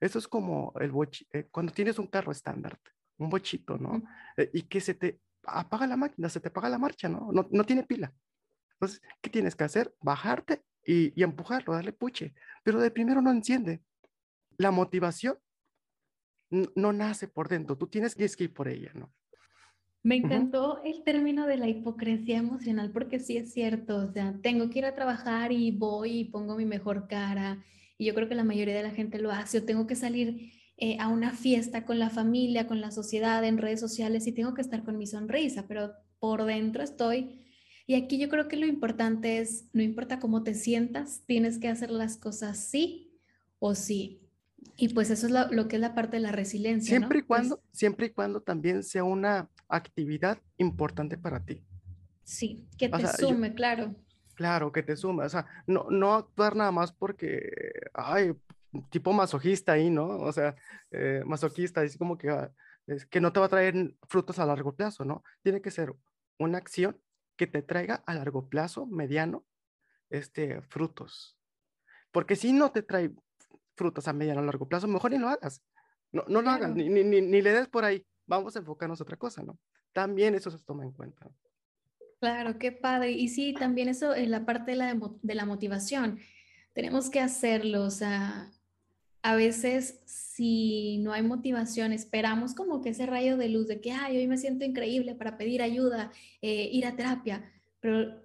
Eso 0.00 0.18
es 0.18 0.28
como 0.28 0.72
el 0.80 0.92
eh, 1.32 1.48
cuando 1.50 1.72
tienes 1.72 1.98
un 1.98 2.08
carro 2.08 2.32
estándar, 2.32 2.78
un 3.16 3.30
bochito, 3.30 3.78
¿no? 3.78 4.02
Eh, 4.36 4.50
y 4.52 4.62
que 4.62 4.80
se 4.80 4.94
te 4.94 5.20
apaga 5.44 5.86
la 5.86 5.96
máquina, 5.96 6.28
se 6.28 6.40
te 6.40 6.48
apaga 6.48 6.68
la 6.68 6.78
marcha, 6.78 7.08
¿no? 7.08 7.30
No, 7.32 7.48
no 7.50 7.64
tiene 7.64 7.82
pila. 7.84 8.12
Entonces, 8.74 9.02
¿qué 9.20 9.30
tienes 9.30 9.54
que 9.54 9.64
hacer? 9.64 9.94
Bajarte 10.00 10.62
y, 10.84 11.12
y 11.18 11.22
empujarlo, 11.22 11.74
darle 11.74 11.92
puche, 11.92 12.34
pero 12.62 12.80
de 12.80 12.90
primero 12.90 13.20
no 13.20 13.30
enciende 13.30 13.82
la 14.60 14.70
motivación 14.70 15.38
no 16.50 16.92
nace 16.92 17.28
por 17.28 17.48
dentro, 17.48 17.78
tú 17.78 17.86
tienes 17.86 18.14
que 18.14 18.44
ir 18.44 18.52
por 18.52 18.68
ella, 18.68 18.90
¿no? 18.94 19.12
Me 20.02 20.16
encantó 20.16 20.82
el 20.82 21.04
término 21.04 21.46
de 21.46 21.58
la 21.58 21.68
hipocresía 21.68 22.38
emocional 22.38 22.90
porque 22.90 23.20
sí 23.20 23.36
es 23.36 23.52
cierto, 23.52 23.96
o 23.96 24.12
sea, 24.12 24.34
tengo 24.42 24.70
que 24.70 24.80
ir 24.80 24.86
a 24.86 24.94
trabajar 24.94 25.52
y 25.52 25.70
voy 25.70 26.20
y 26.20 26.24
pongo 26.24 26.56
mi 26.56 26.64
mejor 26.64 27.06
cara 27.06 27.62
y 27.98 28.06
yo 28.06 28.14
creo 28.14 28.28
que 28.28 28.34
la 28.34 28.44
mayoría 28.44 28.74
de 28.74 28.82
la 28.82 28.90
gente 28.90 29.18
lo 29.18 29.30
hace 29.30 29.58
o 29.58 29.64
tengo 29.64 29.86
que 29.86 29.94
salir 29.94 30.52
eh, 30.82 30.96
a 30.98 31.08
una 31.08 31.32
fiesta 31.32 31.84
con 31.84 31.98
la 31.98 32.08
familia, 32.08 32.66
con 32.66 32.80
la 32.80 32.90
sociedad, 32.90 33.44
en 33.44 33.58
redes 33.58 33.80
sociales 33.80 34.26
y 34.26 34.32
tengo 34.32 34.54
que 34.54 34.62
estar 34.62 34.82
con 34.82 34.96
mi 34.96 35.06
sonrisa, 35.06 35.66
pero 35.68 35.92
por 36.18 36.44
dentro 36.46 36.82
estoy. 36.82 37.44
Y 37.86 37.96
aquí 37.96 38.18
yo 38.18 38.30
creo 38.30 38.48
que 38.48 38.56
lo 38.56 38.64
importante 38.64 39.40
es, 39.40 39.68
no 39.74 39.82
importa 39.82 40.18
cómo 40.20 40.42
te 40.42 40.54
sientas, 40.54 41.22
tienes 41.26 41.58
que 41.58 41.68
hacer 41.68 41.90
las 41.90 42.16
cosas 42.16 42.56
sí 42.70 43.12
o 43.58 43.74
sí. 43.74 44.26
Y 44.78 44.88
pues 44.88 45.10
eso 45.10 45.26
es 45.26 45.32
lo, 45.52 45.68
que 45.68 45.76
es 45.76 45.82
la 45.82 45.94
parte 45.94 46.16
de 46.16 46.22
la 46.22 46.32
resiliencia. 46.32 46.96
Siempre 46.96 47.18
y 47.18 47.22
cuando, 47.22 47.56
pues 47.56 47.68
siempre 47.72 48.06
y 48.06 48.10
cuando 48.10 48.40
también 48.40 48.82
sea 48.82 49.04
una 49.04 49.50
actividad 49.68 50.40
importante 50.56 51.18
para 51.18 51.44
ti. 51.44 51.62
Sí, 52.24 52.66
que 52.78 52.88
te 52.88 53.06
sume, 53.18 53.52
claro. 53.52 53.94
Claro, 54.34 54.72
que 54.72 54.82
te 54.82 54.96
sume. 54.96 55.24
O 55.24 55.28
sea, 55.28 55.44
no, 55.66 55.88
no 55.90 56.14
actuar 56.14 56.56
nada 56.56 56.72
más 56.72 56.90
porque, 56.92 57.50
ay, 57.92 58.32
tipo 58.90 59.12
masoquista 59.12 59.72
ahí, 59.72 59.90
¿no? 59.90 60.06
O 60.18 60.32
sea, 60.32 60.56
eh, 60.90 61.22
masoquista, 61.26 61.82
es 61.82 61.96
como 61.96 62.16
que, 62.16 62.30
ah, 62.30 62.52
es 62.86 63.06
que 63.06 63.20
no 63.20 63.32
te 63.32 63.40
va 63.40 63.46
a 63.46 63.50
traer 63.50 63.94
frutos 64.08 64.38
a 64.38 64.46
largo 64.46 64.74
plazo, 64.74 65.04
¿no? 65.04 65.22
Tiene 65.42 65.60
que 65.60 65.70
ser 65.70 65.94
una 66.38 66.58
acción 66.58 67.00
que 67.36 67.46
te 67.46 67.62
traiga 67.62 68.02
a 68.06 68.14
largo 68.14 68.48
plazo, 68.48 68.86
mediano, 68.86 69.44
este, 70.08 70.60
frutos. 70.62 71.38
Porque 72.12 72.36
si 72.36 72.52
no 72.52 72.72
te 72.72 72.82
trae 72.82 73.12
frutos 73.76 74.08
a 74.08 74.12
mediano, 74.12 74.40
a 74.40 74.44
largo 74.44 74.68
plazo, 74.68 74.88
mejor 74.88 75.12
ni 75.12 75.18
lo 75.18 75.28
hagas. 75.28 75.62
No, 76.12 76.24
no 76.28 76.42
lo 76.42 76.50
hagas, 76.50 76.74
ni, 76.74 76.88
ni, 76.88 77.04
ni, 77.04 77.42
le 77.42 77.52
des 77.52 77.68
por 77.68 77.84
ahí. 77.84 78.04
Vamos 78.26 78.56
a 78.56 78.58
enfocarnos 78.58 79.00
en 79.00 79.04
otra 79.04 79.16
cosa, 79.16 79.42
¿no? 79.42 79.58
También 79.92 80.34
eso 80.34 80.50
se 80.50 80.58
toma 80.64 80.84
en 80.84 80.92
cuenta. 80.92 81.28
Claro, 82.20 82.58
qué 82.58 82.72
padre. 82.72 83.12
Y 83.12 83.28
sí, 83.28 83.54
también 83.54 83.88
eso 83.88 84.14
en 84.14 84.30
la 84.30 84.44
parte 84.44 84.72
de 84.72 84.76
la, 84.76 84.98
de 85.22 85.34
la 85.34 85.46
motivación. 85.46 86.18
Tenemos 86.72 87.10
que 87.10 87.20
hacerlo, 87.20 87.84
o 87.84 87.90
sea, 87.90 88.50
a 89.22 89.36
veces 89.36 90.00
si 90.06 90.98
no 90.98 91.12
hay 91.12 91.22
motivación, 91.22 91.92
esperamos 91.92 92.54
como 92.54 92.80
que 92.80 92.90
ese 92.90 93.06
rayo 93.06 93.36
de 93.36 93.48
luz 93.48 93.66
de 93.66 93.80
que, 93.80 93.92
ay, 93.92 94.16
hoy 94.16 94.26
me 94.26 94.38
siento 94.38 94.64
increíble 94.64 95.14
para 95.14 95.36
pedir 95.36 95.62
ayuda, 95.62 96.10
eh, 96.40 96.70
ir 96.72 96.86
a 96.86 96.96
terapia, 96.96 97.50
pero 97.80 98.22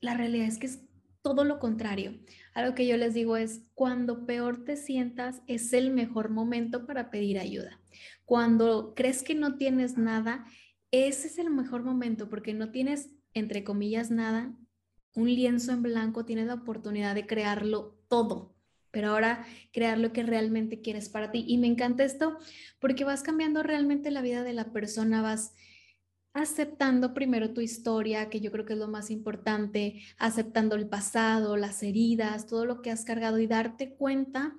la 0.00 0.14
realidad 0.14 0.46
es 0.46 0.58
que 0.58 0.66
es 0.66 0.80
todo 1.22 1.44
lo 1.44 1.58
contrario. 1.58 2.20
Algo 2.54 2.74
que 2.74 2.86
yo 2.86 2.96
les 2.96 3.14
digo 3.14 3.36
es, 3.36 3.62
cuando 3.74 4.26
peor 4.26 4.64
te 4.64 4.76
sientas, 4.76 5.42
es 5.46 5.72
el 5.72 5.90
mejor 5.90 6.30
momento 6.30 6.86
para 6.86 7.10
pedir 7.10 7.38
ayuda. 7.38 7.80
Cuando 8.24 8.94
crees 8.94 9.22
que 9.22 9.34
no 9.34 9.56
tienes 9.56 9.98
nada, 9.98 10.46
ese 10.92 11.26
es 11.26 11.38
el 11.38 11.50
mejor 11.50 11.82
momento 11.82 12.28
porque 12.28 12.54
no 12.54 12.70
tienes, 12.70 13.10
entre 13.34 13.64
comillas, 13.64 14.10
nada, 14.10 14.56
un 15.14 15.26
lienzo 15.26 15.72
en 15.72 15.82
blanco, 15.82 16.24
tienes 16.24 16.46
la 16.46 16.54
oportunidad 16.54 17.16
de 17.16 17.26
crearlo 17.26 17.98
todo 18.08 18.57
pero 18.90 19.10
ahora 19.10 19.46
crear 19.72 19.98
lo 19.98 20.12
que 20.12 20.22
realmente 20.22 20.80
quieres 20.80 21.08
para 21.08 21.30
ti. 21.30 21.44
Y 21.46 21.58
me 21.58 21.66
encanta 21.66 22.04
esto 22.04 22.38
porque 22.80 23.04
vas 23.04 23.22
cambiando 23.22 23.62
realmente 23.62 24.10
la 24.10 24.22
vida 24.22 24.42
de 24.42 24.52
la 24.52 24.72
persona, 24.72 25.22
vas 25.22 25.54
aceptando 26.32 27.14
primero 27.14 27.52
tu 27.52 27.60
historia, 27.60 28.28
que 28.28 28.40
yo 28.40 28.52
creo 28.52 28.64
que 28.64 28.74
es 28.74 28.78
lo 28.78 28.88
más 28.88 29.10
importante, 29.10 30.02
aceptando 30.18 30.76
el 30.76 30.88
pasado, 30.88 31.56
las 31.56 31.82
heridas, 31.82 32.46
todo 32.46 32.64
lo 32.64 32.82
que 32.82 32.90
has 32.90 33.04
cargado 33.04 33.38
y 33.38 33.46
darte 33.46 33.94
cuenta 33.94 34.56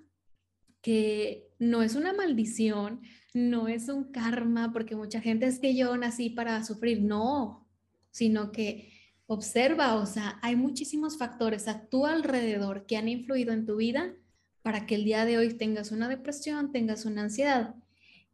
que 0.81 1.49
no 1.59 1.83
es 1.83 1.95
una 1.95 2.13
maldición, 2.13 3.01
no 3.33 3.67
es 3.67 3.89
un 3.89 4.11
karma, 4.11 4.71
porque 4.71 4.95
mucha 4.95 5.21
gente 5.21 5.45
es 5.45 5.59
que 5.59 5.75
yo 5.75 5.95
nací 5.97 6.29
para 6.29 6.63
sufrir, 6.63 7.01
no, 7.01 7.67
sino 8.11 8.51
que 8.51 8.91
observa, 9.27 9.95
o 9.95 10.05
sea, 10.05 10.39
hay 10.41 10.55
muchísimos 10.55 11.17
factores 11.17 11.67
a 11.67 11.87
tu 11.87 12.05
alrededor 12.05 12.85
que 12.85 12.97
han 12.97 13.07
influido 13.07 13.53
en 13.53 13.65
tu 13.65 13.75
vida 13.75 14.15
para 14.61 14.85
que 14.85 14.95
el 14.95 15.05
día 15.05 15.25
de 15.25 15.37
hoy 15.37 15.53
tengas 15.53 15.91
una 15.91 16.09
depresión, 16.09 16.71
tengas 16.71 17.05
una 17.05 17.23
ansiedad. 17.23 17.75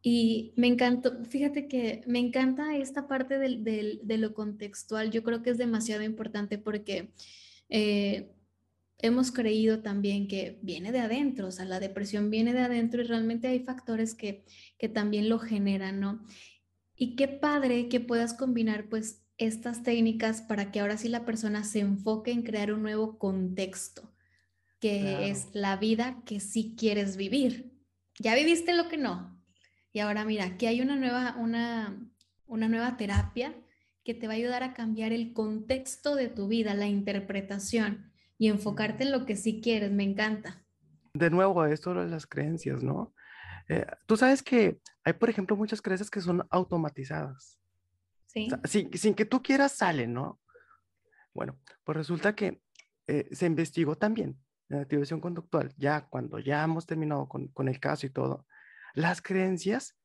Y 0.01 0.53
me 0.55 0.67
encantó, 0.67 1.23
fíjate 1.25 1.67
que 1.67 2.03
me 2.05 2.19
encanta 2.19 2.77
esta 2.77 3.07
parte 3.07 3.39
de 3.39 4.17
lo 4.17 4.33
contextual, 4.33 5.11
yo 5.11 5.23
creo 5.23 5.41
que 5.41 5.49
es 5.49 5.57
demasiado 5.57 6.03
importante 6.03 6.59
porque 6.59 7.11
eh, 7.69 8.31
hemos 8.99 9.31
creído 9.31 9.81
también 9.81 10.27
que 10.27 10.59
viene 10.61 10.91
de 10.91 10.99
adentro, 10.99 11.47
o 11.47 11.51
sea, 11.51 11.65
la 11.65 11.79
depresión 11.79 12.29
viene 12.29 12.53
de 12.53 12.61
adentro 12.61 13.01
y 13.01 13.05
realmente 13.05 13.47
hay 13.47 13.59
factores 13.59 14.15
que, 14.15 14.45
que 14.77 14.89
también 14.89 15.29
lo 15.29 15.39
generan, 15.39 15.99
¿no? 15.99 16.23
Y 16.95 17.15
qué 17.15 17.27
padre 17.27 17.89
que 17.89 17.99
puedas 17.99 18.33
combinar 18.33 18.87
pues 18.89 19.23
estas 19.37 19.83
técnicas 19.83 20.41
para 20.41 20.71
que 20.71 20.79
ahora 20.79 20.97
sí 20.97 21.09
la 21.09 21.25
persona 21.25 21.63
se 21.63 21.79
enfoque 21.79 22.31
en 22.31 22.43
crear 22.43 22.71
un 22.71 22.83
nuevo 22.83 23.17
contexto 23.17 24.14
que 24.79 25.29
es 25.29 25.49
la 25.53 25.77
vida 25.77 26.21
que 26.25 26.39
sí 26.39 26.75
quieres 26.77 27.17
vivir. 27.17 27.71
Ya 28.19 28.35
viviste 28.35 28.73
lo 28.73 28.87
que 28.87 28.97
no. 28.97 29.41
Y 29.91 29.99
ahora 29.99 30.25
mira, 30.25 30.45
aquí 30.45 30.65
hay 30.65 30.81
una 30.81 30.95
nueva, 30.95 31.35
una, 31.37 31.97
una 32.47 32.67
nueva 32.67 32.97
terapia 32.97 33.55
que 34.03 34.13
te 34.13 34.27
va 34.27 34.33
a 34.33 34.35
ayudar 34.35 34.63
a 34.63 34.73
cambiar 34.73 35.11
el 35.11 35.33
contexto 35.33 36.15
de 36.15 36.27
tu 36.27 36.47
vida, 36.47 36.73
la 36.73 36.87
interpretación 36.87 38.11
y 38.37 38.49
enfocarte 38.49 39.03
en 39.03 39.11
lo 39.11 39.25
que 39.25 39.35
sí 39.35 39.61
quieres. 39.61 39.91
Me 39.91 40.03
encanta. 40.03 40.63
De 41.13 41.29
nuevo, 41.29 41.65
esto 41.65 41.93
de 41.93 42.07
las 42.07 42.27
creencias, 42.27 42.83
¿no? 42.83 43.13
Eh, 43.67 43.85
tú 44.05 44.17
sabes 44.17 44.43
que 44.43 44.79
hay, 45.03 45.13
por 45.13 45.29
ejemplo, 45.29 45.55
muchas 45.55 45.81
creencias 45.81 46.11
que 46.11 46.21
son 46.21 46.45
automatizadas. 46.49 47.59
Sí. 48.27 48.49
sin, 48.65 48.91
sin, 48.97 49.13
que 49.13 49.23
tú 49.23 49.41
quieras, 49.41 49.71
salen, 49.71 50.13
¿no? 50.13 50.41
Bueno, 51.33 51.57
pues 51.85 51.95
resulta 51.95 52.35
que 52.35 52.61
eh, 53.07 53.29
se 53.31 53.45
investigó 53.45 53.95
también 53.95 54.37
la 54.67 54.81
activación 54.81 55.19
conductual, 55.19 55.73
ya 55.77 56.07
cuando 56.07 56.39
ya 56.39 56.63
hemos 56.63 56.85
terminado 56.85 57.27
con, 57.27 57.47
con 57.49 57.67
el 57.67 57.79
caso 57.79 58.05
y 58.05 58.09
todo, 58.09 58.45
las 58.93 59.21
creencias, 59.21 59.95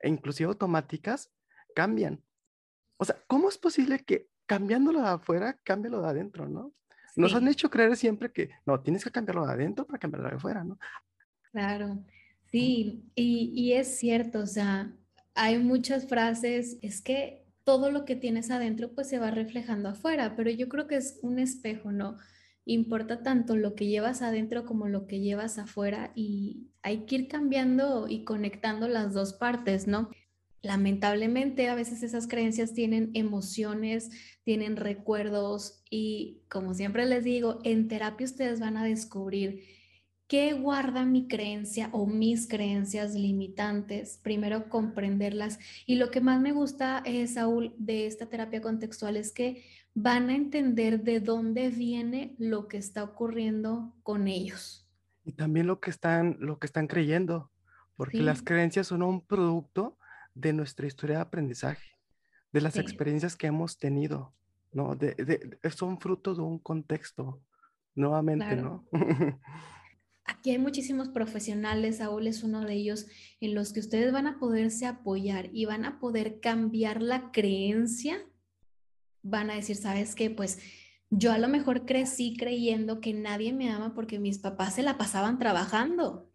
e 0.00 0.08
inclusive 0.08 0.48
automáticas, 0.48 1.30
cambian. 1.74 2.22
O 2.96 3.04
sea, 3.04 3.16
¿cómo 3.26 3.48
es 3.48 3.58
posible 3.58 4.04
que 4.04 4.28
cambiándolo 4.46 5.00
de 5.00 5.08
afuera, 5.08 5.60
cambie 5.62 5.90
lo 5.90 6.00
de 6.00 6.08
adentro, 6.08 6.48
no? 6.48 6.72
Nos 7.16 7.34
han 7.34 7.48
hecho 7.48 7.68
creer 7.68 7.96
siempre 7.96 8.32
que 8.32 8.50
no, 8.64 8.80
tienes 8.80 9.04
que 9.04 9.10
cambiarlo 9.10 9.46
de 9.46 9.52
adentro 9.52 9.86
para 9.86 9.98
cambiarlo 9.98 10.28
de 10.28 10.36
afuera, 10.36 10.64
¿no? 10.64 10.78
Claro, 11.52 12.04
sí, 12.50 13.04
y, 13.14 13.52
y 13.54 13.72
es 13.72 13.98
cierto, 13.98 14.40
o 14.40 14.46
sea, 14.46 14.92
hay 15.34 15.58
muchas 15.58 16.06
frases, 16.06 16.78
es 16.80 17.02
que 17.02 17.44
todo 17.64 17.90
lo 17.90 18.04
que 18.04 18.16
tienes 18.16 18.50
adentro 18.50 18.92
pues 18.94 19.08
se 19.08 19.18
va 19.18 19.30
reflejando 19.30 19.90
afuera, 19.90 20.34
pero 20.36 20.50
yo 20.50 20.68
creo 20.68 20.86
que 20.86 20.96
es 20.96 21.18
un 21.22 21.38
espejo, 21.38 21.92
¿no? 21.92 22.16
Importa 22.68 23.22
tanto 23.22 23.56
lo 23.56 23.74
que 23.74 23.86
llevas 23.86 24.22
adentro 24.22 24.64
como 24.66 24.88
lo 24.88 25.06
que 25.06 25.20
llevas 25.20 25.58
afuera 25.58 26.12
y 26.14 26.68
hay 26.82 27.06
que 27.06 27.16
ir 27.16 27.28
cambiando 27.28 28.06
y 28.08 28.24
conectando 28.24 28.88
las 28.88 29.14
dos 29.14 29.32
partes, 29.32 29.86
¿no? 29.86 30.10
Lamentablemente 30.60 31.68
a 31.68 31.74
veces 31.74 32.02
esas 32.02 32.28
creencias 32.28 32.74
tienen 32.74 33.10
emociones, 33.14 34.10
tienen 34.44 34.76
recuerdos 34.76 35.82
y 35.88 36.42
como 36.48 36.74
siempre 36.74 37.06
les 37.06 37.24
digo, 37.24 37.60
en 37.64 37.88
terapia 37.88 38.26
ustedes 38.26 38.60
van 38.60 38.76
a 38.76 38.84
descubrir 38.84 39.62
qué 40.28 40.52
guarda 40.52 41.06
mi 41.06 41.26
creencia 41.26 41.88
o 41.92 42.06
mis 42.06 42.46
creencias 42.46 43.14
limitantes, 43.14 44.20
primero 44.22 44.68
comprenderlas. 44.68 45.58
Y 45.86 45.94
lo 45.94 46.10
que 46.10 46.20
más 46.20 46.40
me 46.40 46.52
gusta, 46.52 47.02
eh, 47.06 47.26
Saúl, 47.26 47.74
de 47.78 48.06
esta 48.06 48.26
terapia 48.26 48.60
contextual 48.60 49.16
es 49.16 49.32
que 49.32 49.64
van 50.00 50.30
a 50.30 50.36
entender 50.36 51.02
de 51.02 51.18
dónde 51.18 51.70
viene 51.70 52.36
lo 52.38 52.68
que 52.68 52.76
está 52.76 53.02
ocurriendo 53.02 53.92
con 54.04 54.28
ellos. 54.28 54.86
Y 55.24 55.32
también 55.32 55.66
lo 55.66 55.80
que 55.80 55.90
están, 55.90 56.36
lo 56.38 56.58
que 56.58 56.66
están 56.66 56.86
creyendo, 56.86 57.50
porque 57.96 58.22
las 58.22 58.42
creencias 58.42 58.86
son 58.86 59.02
un 59.02 59.20
producto 59.20 59.98
de 60.34 60.52
nuestra 60.52 60.86
historia 60.86 61.16
de 61.16 61.22
aprendizaje, 61.22 61.96
de 62.52 62.60
las 62.60 62.76
experiencias 62.76 63.34
que 63.34 63.48
hemos 63.48 63.76
tenido, 63.76 64.32
¿no? 64.72 64.94
De, 64.94 65.58
son 65.74 65.98
fruto 66.00 66.34
de 66.34 66.42
un 66.42 66.60
contexto, 66.60 67.42
nuevamente, 67.96 68.54
¿no? 68.54 68.86
Aquí 70.24 70.50
hay 70.50 70.58
muchísimos 70.58 71.08
profesionales, 71.08 71.96
Saúl 71.96 72.28
es 72.28 72.44
uno 72.44 72.60
de 72.60 72.74
ellos, 72.74 73.06
en 73.40 73.54
los 73.54 73.72
que 73.72 73.80
ustedes 73.80 74.12
van 74.12 74.28
a 74.28 74.38
poderse 74.38 74.86
apoyar 74.86 75.48
y 75.52 75.64
van 75.64 75.84
a 75.84 75.98
poder 75.98 76.38
cambiar 76.38 77.02
la 77.02 77.32
creencia 77.32 78.24
van 79.22 79.50
a 79.50 79.54
decir, 79.54 79.76
¿sabes 79.76 80.14
qué? 80.14 80.30
Pues 80.30 80.58
yo 81.10 81.32
a 81.32 81.38
lo 81.38 81.48
mejor 81.48 81.86
crecí 81.86 82.36
creyendo 82.36 83.00
que 83.00 83.14
nadie 83.14 83.52
me 83.52 83.70
ama 83.70 83.94
porque 83.94 84.18
mis 84.18 84.38
papás 84.38 84.74
se 84.74 84.82
la 84.82 84.98
pasaban 84.98 85.38
trabajando. 85.38 86.30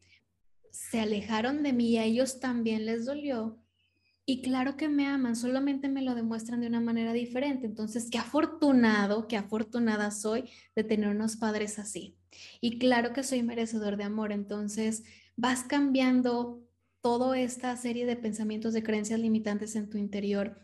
Se 0.72 1.00
alejaron 1.00 1.62
de 1.62 1.74
mí 1.74 1.92
y 1.92 1.98
a 1.98 2.04
ellos 2.04 2.40
también 2.40 2.86
les 2.86 3.06
dolió. 3.06 3.60
Y 4.26 4.42
claro 4.42 4.78
que 4.78 4.88
me 4.88 5.06
aman, 5.06 5.36
solamente 5.36 5.90
me 5.90 6.02
lo 6.02 6.16
demuestran 6.16 6.62
de 6.62 6.68
una 6.68 6.80
manera 6.80 7.12
diferente. 7.12 7.66
Entonces, 7.66 8.10
qué 8.10 8.18
afortunado, 8.18 9.28
qué 9.28 9.36
afortunada 9.36 10.12
soy 10.12 10.50
de 10.76 10.84
tener 10.84 11.10
unos 11.10 11.36
padres 11.36 11.78
así. 11.78 12.18
Y 12.62 12.80
claro 12.80 13.12
que 13.14 13.24
soy 13.24 13.44
merecedor 13.44 13.98
de 13.98 14.06
amor. 14.06 14.32
Entonces, 14.32 15.04
vas 15.36 15.64
cambiando 15.64 16.64
toda 17.02 17.38
esta 17.38 17.76
serie 17.76 18.06
de 18.06 18.16
pensamientos, 18.16 18.74
de 18.74 18.82
creencias 18.82 19.20
limitantes 19.20 19.76
en 19.76 19.90
tu 19.90 19.98
interior 19.98 20.58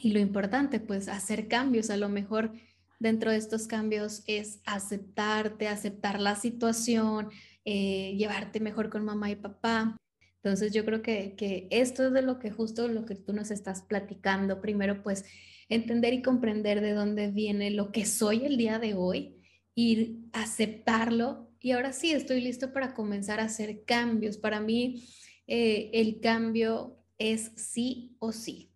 Y 0.00 0.12
lo 0.12 0.20
importante, 0.20 0.80
pues 0.80 1.08
hacer 1.08 1.48
cambios. 1.48 1.90
A 1.90 1.96
lo 1.96 2.08
mejor 2.08 2.52
dentro 2.98 3.30
de 3.30 3.36
estos 3.36 3.66
cambios 3.66 4.22
es 4.26 4.60
aceptarte, 4.64 5.68
aceptar 5.68 6.20
la 6.20 6.36
situación, 6.36 7.30
eh, 7.64 8.14
llevarte 8.16 8.60
mejor 8.60 8.90
con 8.90 9.04
mamá 9.04 9.30
y 9.30 9.36
papá. 9.36 9.96
Entonces 10.42 10.72
yo 10.72 10.84
creo 10.84 11.02
que, 11.02 11.34
que 11.36 11.66
esto 11.70 12.06
es 12.06 12.12
de 12.12 12.22
lo 12.22 12.38
que 12.38 12.50
justo 12.50 12.88
lo 12.88 13.04
que 13.04 13.16
tú 13.16 13.32
nos 13.32 13.50
estás 13.50 13.82
platicando. 13.82 14.60
Primero, 14.60 15.02
pues 15.02 15.24
entender 15.68 16.14
y 16.14 16.22
comprender 16.22 16.80
de 16.80 16.92
dónde 16.92 17.30
viene 17.30 17.70
lo 17.70 17.92
que 17.92 18.06
soy 18.06 18.44
el 18.44 18.56
día 18.56 18.78
de 18.78 18.94
hoy 18.94 19.36
y 19.74 20.28
aceptarlo. 20.32 21.50
Y 21.60 21.72
ahora 21.72 21.92
sí, 21.92 22.12
estoy 22.12 22.40
listo 22.40 22.72
para 22.72 22.94
comenzar 22.94 23.40
a 23.40 23.44
hacer 23.44 23.84
cambios. 23.84 24.38
Para 24.38 24.60
mí, 24.60 25.04
eh, 25.46 25.90
el 25.92 26.20
cambio 26.20 26.98
es 27.18 27.52
sí 27.56 28.16
o 28.20 28.32
sí. 28.32 28.70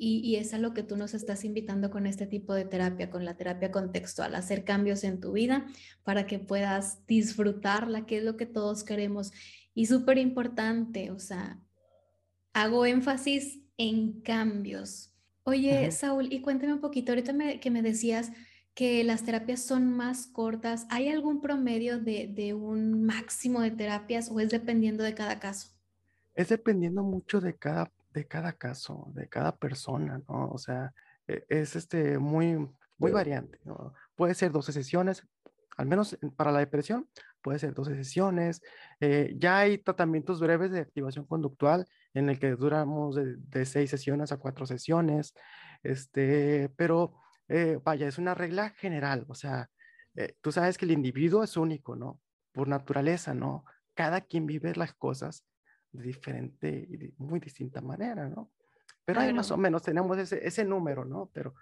Y, 0.00 0.20
y, 0.24 0.36
es 0.36 0.54
a 0.54 0.58
lo 0.58 0.74
que 0.74 0.84
tú 0.84 0.96
nos 0.96 1.12
estás 1.12 1.44
invitando 1.44 1.90
con 1.90 2.06
este 2.06 2.26
tipo 2.26 2.54
de 2.54 2.64
terapia, 2.64 3.10
con 3.10 3.24
la 3.24 3.36
terapia 3.36 3.72
contextual, 3.72 4.34
hacer 4.36 4.64
cambios 4.64 5.02
en 5.02 5.20
tu 5.20 5.32
vida 5.32 5.66
para 6.04 6.26
que 6.26 6.38
puedas 6.38 7.04
disfrutarla, 7.06 8.06
que 8.06 8.18
es 8.18 8.24
lo 8.24 8.36
que 8.36 8.46
todos 8.46 8.84
queremos. 8.84 9.32
Y 9.74 9.86
súper 9.86 10.18
importante, 10.18 11.10
o 11.10 11.18
sea, 11.18 11.60
hago 12.52 12.86
énfasis 12.86 13.60
en 13.76 14.20
cambios. 14.20 15.14
Oye, 15.44 15.90
Saúl, 15.92 16.32
y 16.32 16.42
cuéntame 16.42 16.74
un 16.74 16.80
poquito, 16.80 17.12
ahorita 17.12 17.32
que 17.60 17.70
me 17.70 17.82
decías 17.82 18.32
que 18.74 19.02
las 19.02 19.24
terapias 19.24 19.62
son 19.62 19.90
más 19.90 20.26
cortas, 20.26 20.86
¿hay 20.90 21.08
algún 21.08 21.40
promedio 21.40 21.98
de, 21.98 22.28
de 22.28 22.54
un 22.54 23.02
máximo 23.02 23.60
de 23.60 23.72
terapias 23.72 24.30
o 24.30 24.38
es 24.40 24.50
dependiendo 24.50 25.02
de 25.02 25.14
cada 25.14 25.40
caso? 25.40 25.70
Es 26.34 26.50
dependiendo 26.50 27.02
mucho 27.02 27.40
de 27.40 27.56
cada, 27.56 27.90
de 28.18 28.26
cada 28.26 28.52
caso, 28.52 29.06
de 29.14 29.28
cada 29.28 29.56
persona, 29.56 30.20
¿no? 30.28 30.50
O 30.50 30.58
sea, 30.58 30.92
e, 31.26 31.44
es 31.48 31.76
este 31.76 32.18
muy, 32.18 32.68
muy 32.98 33.12
variante, 33.12 33.58
¿no? 33.64 33.94
Puede 34.16 34.34
ser 34.34 34.52
12 34.52 34.72
sesiones, 34.72 35.26
al 35.76 35.86
menos 35.86 36.18
para 36.36 36.52
la 36.52 36.58
depresión, 36.58 37.08
puede 37.42 37.58
ser 37.60 37.72
12 37.74 37.94
sesiones. 37.94 38.60
Eh, 39.00 39.34
ya 39.38 39.58
hay 39.58 39.78
tratamientos 39.78 40.40
breves 40.40 40.72
de 40.72 40.80
activación 40.80 41.24
conductual 41.26 41.86
en 42.14 42.28
el 42.28 42.38
que 42.38 42.50
duramos 42.50 43.14
de, 43.14 43.36
de 43.36 43.64
seis 43.64 43.90
sesiones 43.90 44.32
a 44.32 44.38
cuatro 44.38 44.66
sesiones, 44.66 45.34
este, 45.82 46.70
pero 46.76 47.14
eh, 47.48 47.78
vaya, 47.84 48.08
es 48.08 48.18
una 48.18 48.34
regla 48.34 48.70
general, 48.70 49.24
o 49.28 49.34
sea, 49.34 49.70
eh, 50.16 50.34
tú 50.40 50.52
sabes 50.52 50.76
que 50.76 50.84
el 50.84 50.90
individuo 50.90 51.44
es 51.44 51.56
único, 51.56 51.96
¿no? 51.96 52.20
Por 52.52 52.68
naturaleza, 52.68 53.34
¿no? 53.34 53.64
Cada 53.94 54.20
quien 54.22 54.46
vive 54.46 54.74
las 54.74 54.92
cosas 54.94 55.44
de 55.92 56.02
diferente 56.02 56.68
y 56.68 57.14
muy 57.22 57.40
distinta 57.40 57.80
manera, 57.80 58.28
¿no? 58.28 58.50
Pero 59.04 59.20
ahí 59.20 59.32
más 59.32 59.50
o 59.50 59.56
menos 59.56 59.82
tenemos 59.82 60.18
ese, 60.18 60.46
ese 60.46 60.64
número, 60.64 61.04
¿no? 61.04 61.30
Pero 61.32 61.54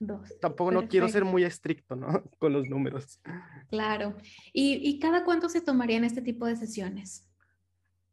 Dos. 0.00 0.38
Tampoco 0.40 0.70
no 0.70 0.86
quiero 0.86 1.08
ser 1.08 1.24
muy 1.24 1.42
estricto, 1.42 1.96
¿no? 1.96 2.06
Con 2.38 2.52
los 2.52 2.68
números. 2.68 3.20
Claro. 3.68 4.16
¿Y, 4.52 4.74
¿Y, 4.88 5.00
cada 5.00 5.24
cuánto 5.24 5.48
se 5.48 5.60
tomarían 5.60 6.04
este 6.04 6.22
tipo 6.22 6.46
de 6.46 6.54
sesiones? 6.54 7.28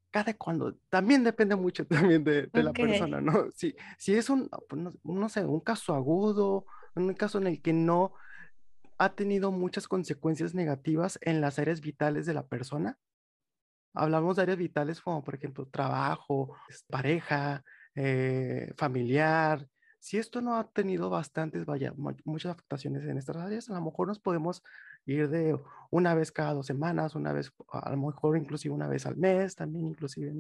Cada 0.09 0.33
cuándo. 0.33 0.75
También 0.89 1.23
depende 1.23 1.55
mucho 1.55 1.85
también 1.87 2.23
de, 2.23 2.47
de 2.47 2.63
la 2.63 2.73
persona, 2.73 3.21
¿no? 3.21 3.51
Si, 3.53 3.75
si 3.99 4.15
es 4.15 4.29
un, 4.29 4.49
pues, 4.67 4.81
no, 4.81 4.93
no, 5.03 5.29
sé, 5.29 5.45
un 5.45 5.59
caso 5.59 5.93
agudo, 5.93 6.65
un 6.95 7.13
caso 7.13 7.37
en 7.37 7.47
el 7.47 7.61
que 7.61 7.73
no 7.73 8.13
ha 8.97 9.13
tenido 9.13 9.51
muchas 9.51 9.87
consecuencias 9.87 10.55
negativas 10.55 11.19
en 11.21 11.39
las 11.39 11.59
áreas 11.59 11.81
vitales 11.81 12.25
de 12.25 12.33
la 12.33 12.47
persona. 12.47 12.97
Hablamos 13.95 14.35
de 14.35 14.43
áreas 14.43 14.57
vitales 14.57 15.01
como, 15.01 15.23
por 15.23 15.35
ejemplo, 15.35 15.67
trabajo, 15.67 16.55
pareja, 16.89 17.63
eh, 17.95 18.73
familiar, 18.77 19.67
si 20.05 20.19
esto 20.19 20.39
no 20.39 20.55
ha 20.55 20.67
tenido 20.69 21.09
bastantes, 21.09 21.65
muchas 22.25 22.51
afectaciones 22.51 23.03
en 23.05 23.17
estas 23.17 23.37
áreas, 23.37 23.71
a 23.71 23.73
lo 23.73 23.81
mejor 23.81 24.07
nos 24.07 24.19
podemos 24.19 24.61
ir 25.07 25.29
de 25.29 25.59
una 25.89 26.13
vez 26.13 26.31
cada 26.31 26.53
dos 26.53 26.67
semanas, 26.67 27.15
una 27.15 27.33
vez, 27.33 27.51
a 27.71 27.89
lo 27.89 27.97
mejor 27.97 28.37
inclusive 28.37 28.71
una 28.71 28.87
vez 28.87 29.07
al 29.07 29.17
mes 29.17 29.55
también, 29.55 29.87
inclusive. 29.87 30.31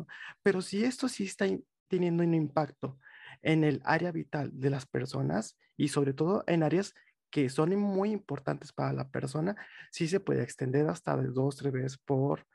Pero 0.43 0.61
si 0.61 0.83
esto 0.83 1.07
sí 1.07 1.23
está 1.23 1.47
teniendo 1.87 2.21
un 2.21 2.35
impacto 2.35 2.99
en 3.41 3.63
el 3.63 3.81
área 3.85 4.11
vital 4.11 4.51
de 4.53 4.69
las 4.69 4.85
personas 4.85 5.57
y 5.77 5.87
sobre 5.87 6.13
todo 6.13 6.43
en 6.45 6.61
áreas 6.61 6.93
que 7.31 7.49
son 7.49 7.75
muy 7.75 8.11
importantes 8.11 8.71
para 8.71 8.93
la 8.93 9.09
persona, 9.09 9.55
sí 9.89 10.07
se 10.07 10.19
puede 10.19 10.43
extender 10.43 10.87
hasta 10.87 11.17
de 11.17 11.29
dos, 11.29 11.55
tres 11.55 11.73
veces 11.73 11.97
por, 11.97 12.45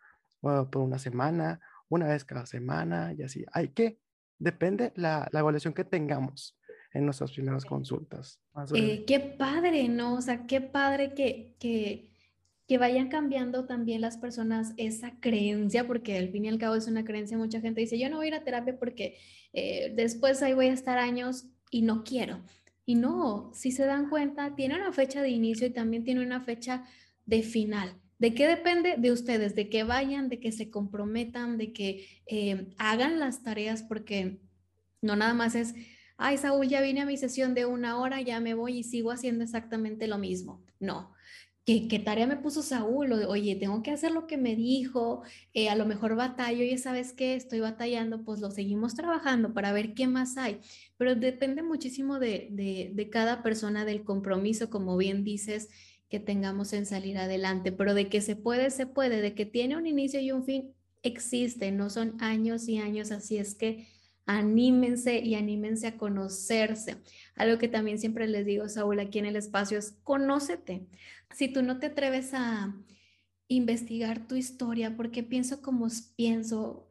por 0.41 0.79
una 0.79 0.99
semana, 0.99 1.61
una 1.89 2.09
vez 2.09 2.25
cada 2.25 2.47
semana 2.47 3.13
y 3.17 3.23
así. 3.23 3.45
Hay 3.53 3.69
que, 3.69 3.99
depende 4.39 4.93
la, 4.97 5.29
la 5.33 5.41
evaluación 5.41 5.75
que 5.75 5.85
tengamos 5.85 6.57
en 6.93 7.05
nuestras 7.05 7.33
primeras 7.33 7.65
consultas. 7.65 8.41
Eh, 8.75 9.05
qué 9.07 9.21
padre, 9.21 9.89
¿no? 9.89 10.15
O 10.15 10.21
sea, 10.21 10.47
qué 10.47 10.61
padre 10.61 11.15
que, 11.15 11.55
que, 11.59 12.11
que, 12.67 12.79
vayan 12.79 13.09
cambiando 13.09 13.67
también 13.67 14.01
las 14.01 14.17
personas 14.17 14.73
esa 14.77 15.19
creencia, 15.21 15.87
porque 15.87 16.19
al 16.19 16.31
fin 16.31 16.45
y 16.45 16.49
al 16.49 16.59
cabo 16.59 16.75
es 16.75 16.89
una 16.89 17.05
creencia, 17.05 17.39
mucha 17.39 17.61
gente 17.61 17.81
dice, 17.81 17.99
yo 17.99 18.11
no 18.11 18.17
voy 18.17 18.27
a 18.27 18.29
ir 18.29 18.35
a 18.35 18.45
terapia 18.45 18.79
porque 18.79 19.19
eh, 19.53 19.93
después 19.95 20.43
ahí 20.43 20.55
voy 20.55 20.67
a 20.67 20.73
estar 20.73 20.99
años 20.99 21.47
y 21.71 21.83
no 21.83 22.03
quiero. 22.03 22.41
Y 22.85 22.97
no, 22.97 23.53
si 23.55 23.71
se 23.71 23.87
dan 23.87 24.09
cuenta, 24.09 24.57
tiene 24.57 24.75
una 24.75 24.93
fecha 24.93 25.23
de 25.23 25.31
inicio 25.31 25.69
y 25.69 25.71
también 25.71 26.03
tiene 26.03 26.25
una 26.25 26.41
fecha 26.41 26.85
de 27.25 27.43
final. 27.43 27.95
¿De 28.21 28.35
qué 28.35 28.47
depende? 28.47 28.97
De 28.99 29.13
ustedes, 29.13 29.55
de 29.55 29.71
que 29.71 29.83
vayan, 29.83 30.29
de 30.29 30.41
que 30.41 30.53
se 30.53 30.71
comprometan, 30.71 31.57
de 31.57 31.73
que 31.73 32.07
eh, 32.27 32.69
hagan 32.77 33.19
las 33.19 33.43
tareas, 33.43 33.83
porque 33.83 34.43
no 35.01 35.17
nada 35.17 35.33
más 35.33 35.55
es, 35.55 35.75
ay, 36.19 36.37
Saúl, 36.37 36.69
ya 36.69 36.83
vine 36.83 37.01
a 37.01 37.07
mi 37.07 37.17
sesión 37.17 37.55
de 37.55 37.65
una 37.65 37.99
hora, 37.99 38.21
ya 38.21 38.39
me 38.39 38.53
voy 38.53 38.79
y 38.79 38.83
sigo 38.85 39.11
haciendo 39.11 39.43
exactamente 39.43 40.07
lo 40.07 40.19
mismo. 40.19 40.63
No. 40.79 41.15
¿Qué, 41.65 42.03
tarea 42.05 42.27
me 42.27 42.37
puso 42.37 42.63
Saúl? 42.63 43.13
Oye, 43.13 43.55
tengo 43.57 43.83
que 43.83 43.93
hacer 43.93 44.11
lo 44.11 44.27
que 44.27 44.37
me 44.37 44.55
dijo, 44.57 45.23
eh, 45.55 45.71
a 45.71 45.77
lo 45.77 45.87
mejor 45.87 46.15
batallo, 46.17 46.63
y 46.65 46.77
sabes 46.77 47.13
qué, 47.15 47.37
estoy 47.37 47.61
batallando, 47.61 48.25
pues 48.25 48.41
lo 48.41 48.51
seguimos 48.51 48.95
trabajando 48.95 49.55
para 49.55 49.73
ver 49.73 49.95
qué 49.95 50.07
más 50.09 50.37
hay. 50.37 50.61
Pero 50.99 51.15
depende 51.15 51.63
muchísimo 51.63 52.19
de, 52.19 52.49
de 52.93 53.09
cada 53.09 53.43
persona, 53.43 53.87
del 53.87 54.05
compromiso, 54.05 54.69
como 54.69 54.97
bien 54.99 55.25
dices, 55.25 55.71
que 56.11 56.21
tengamos 56.21 56.73
en 56.73 56.85
salir 56.85 57.17
adelante, 57.17 57.73
pero 57.73 57.95
de 57.95 58.09
que 58.09 58.21
se 58.21 58.37
puede, 58.37 58.71
se 58.71 58.87
puede, 58.87 59.23
de 59.23 59.35
que 59.35 59.47
tiene 59.47 59.77
un 59.77 59.87
inicio 59.87 60.21
y 60.21 60.33
un 60.33 60.45
fin, 60.45 60.75
existe, 61.03 61.71
no 61.71 61.89
son 61.89 62.21
años 62.21 62.69
y 62.69 62.79
años, 62.79 63.13
así 63.13 63.39
es 63.39 63.55
que 63.55 63.87
anímense 64.27 65.21
y 65.21 65.37
anímense 65.37 65.87
a 65.87 65.97
conocerse. 65.97 66.97
Algo 67.37 67.59
que 67.59 67.69
también 67.69 67.99
siempre 67.99 68.27
les 68.27 68.45
digo, 68.45 68.69
Saúl, 68.69 69.01
aquí 69.01 69.19
en 69.21 69.27
el 69.27 69.37
espacio 69.37 69.79
es 69.79 69.93
conócete. 70.03 70.87
Si 71.33 71.49
tú 71.49 71.63
no 71.63 71.79
te 71.79 71.87
atreves 71.87 72.35
a 72.35 72.77
investigar 73.49 74.27
tu 74.27 74.35
historia, 74.35 74.97
porque 74.97 75.23
pienso 75.23 75.63
como 75.63 75.89
pienso, 76.17 76.90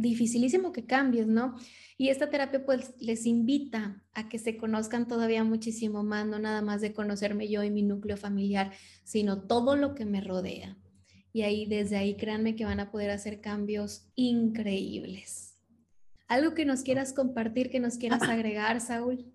dificilísimo 0.00 0.72
que 0.72 0.86
cambies, 0.86 1.26
¿no? 1.26 1.56
Y 1.96 2.08
esta 2.08 2.30
terapia 2.30 2.64
pues 2.64 2.94
les 2.98 3.26
invita 3.26 4.02
a 4.14 4.28
que 4.28 4.38
se 4.38 4.56
conozcan 4.56 5.06
todavía 5.06 5.44
muchísimo 5.44 6.02
más, 6.02 6.26
no 6.26 6.38
nada 6.38 6.62
más 6.62 6.80
de 6.80 6.94
conocerme 6.94 7.48
yo 7.48 7.62
y 7.62 7.70
mi 7.70 7.82
núcleo 7.82 8.16
familiar, 8.16 8.72
sino 9.04 9.42
todo 9.42 9.76
lo 9.76 9.94
que 9.94 10.06
me 10.06 10.22
rodea. 10.22 10.78
Y 11.32 11.42
ahí, 11.42 11.66
desde 11.66 11.96
ahí, 11.96 12.16
créanme 12.16 12.56
que 12.56 12.64
van 12.64 12.80
a 12.80 12.90
poder 12.90 13.10
hacer 13.10 13.40
cambios 13.40 14.08
increíbles. 14.14 15.58
¿Algo 16.26 16.54
que 16.54 16.64
nos 16.64 16.82
quieras 16.82 17.12
compartir, 17.12 17.70
que 17.70 17.80
nos 17.80 17.98
quieras 17.98 18.22
agregar, 18.22 18.80
Saúl? 18.80 19.30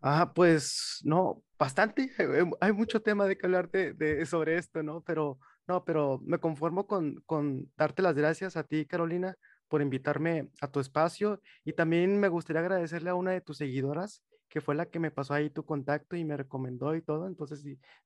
Ah, 0.00 0.32
pues 0.34 1.00
no, 1.04 1.42
bastante. 1.58 2.10
Hay 2.60 2.72
mucho 2.72 3.00
tema 3.00 3.26
de 3.26 3.38
que 3.38 3.46
hablar 3.46 3.70
de, 3.70 4.26
sobre 4.26 4.58
esto, 4.58 4.82
¿no? 4.82 5.00
Pero 5.00 5.38
no, 5.66 5.84
pero 5.84 6.20
me 6.24 6.38
conformo 6.38 6.86
con, 6.86 7.22
con 7.24 7.72
darte 7.78 8.02
las 8.02 8.14
gracias 8.14 8.58
a 8.58 8.64
ti, 8.64 8.84
Carolina, 8.84 9.36
por 9.68 9.82
invitarme 9.82 10.50
a 10.60 10.70
tu 10.70 10.80
espacio 10.80 11.40
y 11.64 11.72
también 11.72 12.18
me 12.18 12.28
gustaría 12.28 12.60
agradecerle 12.60 13.10
a 13.10 13.14
una 13.14 13.32
de 13.32 13.40
tus 13.40 13.58
seguidoras 13.58 14.22
que 14.48 14.60
fue 14.60 14.74
la 14.74 14.86
que 14.86 15.00
me 15.00 15.10
pasó 15.10 15.34
ahí 15.34 15.50
tu 15.50 15.64
contacto 15.64 16.14
y 16.16 16.24
me 16.24 16.36
recomendó 16.36 16.94
y 16.94 17.02
todo. 17.02 17.26
Entonces, 17.26 17.64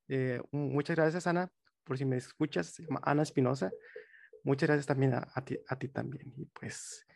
eh, 0.08 0.40
muchas 0.50 0.96
gracias, 0.96 1.26
Ana, 1.26 1.50
por 1.84 1.98
si 1.98 2.06
me 2.06 2.16
escuchas, 2.16 2.80
Ana 3.02 3.22
Espinosa. 3.22 3.70
Muchas 4.44 4.68
gracias 4.68 4.86
también 4.86 5.14
a, 5.14 5.28
a, 5.34 5.44
ti, 5.44 5.58
a 5.68 5.76
ti 5.78 5.88
también. 5.88 6.32
Y 6.36 6.46
pues 6.46 7.06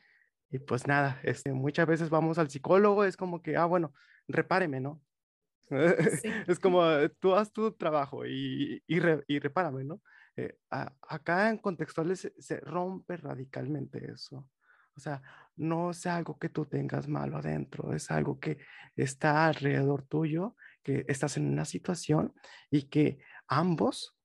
y 0.53 0.59
pues 0.59 0.87
nada, 0.87 1.19
este, 1.23 1.51
muchas 1.55 1.87
veces 1.87 2.11
vamos 2.11 2.39
al 2.39 2.51
psicólogo, 2.51 3.05
es 3.05 3.17
como 3.17 3.41
que, 3.41 3.57
ah, 3.57 3.65
bueno, 3.65 3.95
repáreme, 4.29 4.81
¿no? 4.81 5.01
es 6.47 6.59
como, 6.61 6.87
eh, 6.91 7.09
tú 7.19 7.35
haz 7.35 7.51
tu 7.51 7.73
trabajo 7.73 8.27
y, 8.27 8.83
y, 8.87 8.99
y 9.29 9.39
repárame, 9.39 9.83
¿no? 9.85 10.03
Eh, 10.37 10.59
acá 10.71 11.51
en 11.51 11.59
contextuales 11.59 12.33
se, 12.39 12.61
rompe 12.61 13.17
radicalmente 13.17 14.11
eso. 14.11 14.49
O 14.95 15.01
sea, 15.01 15.23
no 15.57 15.91
es 15.91 16.07
algo 16.07 16.39
que 16.39 16.49
tú 16.49 16.67
tengas 16.67 17.09
malo 17.09 17.39
adentro, 17.39 17.95
es 17.95 18.11
algo 18.11 18.39
que 18.39 18.59
está 18.95 19.47
alrededor 19.47 20.03
tuyo, 20.03 20.57
que 20.83 21.05
estás 21.09 21.37
en 21.37 21.49
una 21.49 21.65
situación 21.65 22.35
y 22.71 22.85
que 22.85 23.19
ambos 23.47 24.17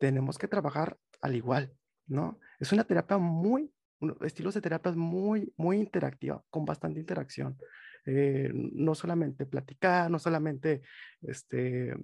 tenemos 0.00 0.38
que 0.38 0.48
trabajar 0.48 0.98
al 1.20 1.34
igual, 1.34 1.72
¿no? 2.06 2.38
Es 2.58 2.72
una 2.72 2.84
terapia 2.84 3.18
muy 3.18 3.74
estilos 4.22 4.54
de 4.54 4.60
terapia 4.60 4.92
muy, 4.92 5.52
muy 5.56 5.78
interactiva, 5.78 6.42
con 6.50 6.64
bastante 6.64 7.00
interacción. 7.00 7.58
eh, 8.06 8.50
no 8.52 8.94
solamente 8.94 9.46
platicar, 9.46 10.10
no 10.10 10.18
solamente 10.18 10.82
este, 11.22 11.96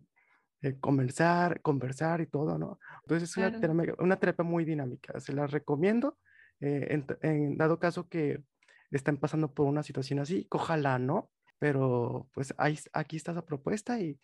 eh, 0.62 0.78
conversar, 0.78 1.60
conversar 1.62 2.20
y 2.20 2.26
todo, 2.26 2.58
¿no? 2.58 2.78
Entonces 3.02 3.30
es 3.30 3.36
una, 3.36 3.60
terapia, 3.60 3.94
una, 3.98 4.16
terapia, 4.16 4.44
muy 4.44 4.64
dinámica, 4.64 5.18
se 5.20 5.32
la 5.32 5.46
recomiendo 5.46 6.18
en, 6.60 7.06
en, 7.22 7.56
dado 7.56 7.78
caso 7.78 8.08
que 8.08 8.42
están 8.90 9.16
pasando 9.16 9.52
por 9.52 9.66
una 9.66 9.82
situación 9.82 10.18
así, 10.18 10.46
ojalá 10.50 10.98
no, 10.98 11.30
pero 11.58 12.28
pues 12.34 12.54
ahí, 12.58 12.78
aquí 12.92 13.16
está 13.16 13.32
esa 13.32 13.44
propuesta 13.46 14.00
y 14.00 14.18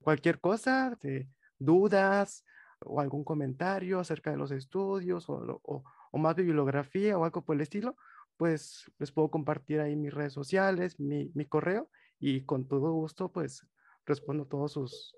cualquier 0.00 0.40
cosa, 0.40 0.96
de 1.02 1.28
dudas 1.58 2.44
o 2.80 3.00
algún 3.00 3.24
comentario 3.24 4.00
acerca 4.00 4.30
de 4.30 4.36
los 4.36 4.50
estudios 4.50 5.28
o, 5.28 5.60
o, 5.62 5.84
o, 6.10 6.18
más 6.18 6.34
bibliografía 6.36 7.18
o 7.18 7.24
algo 7.24 7.44
por 7.44 7.56
el 7.56 7.62
estilo, 7.62 7.96
pues 8.36 8.90
les 8.98 9.12
puedo 9.12 9.30
compartir 9.30 9.80
ahí 9.80 9.96
mis 9.96 10.12
redes 10.12 10.32
sociales, 10.32 10.98
mi, 10.98 11.30
mi 11.34 11.46
correo 11.46 11.90
y 12.18 12.44
con 12.44 12.66
todo 12.66 12.92
gusto 12.92 13.30
pues 13.30 13.66
respondo 14.04 14.46
todas 14.46 14.72
sus 14.72 15.14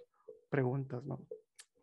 preguntas, 0.54 1.04
¿no? 1.04 1.18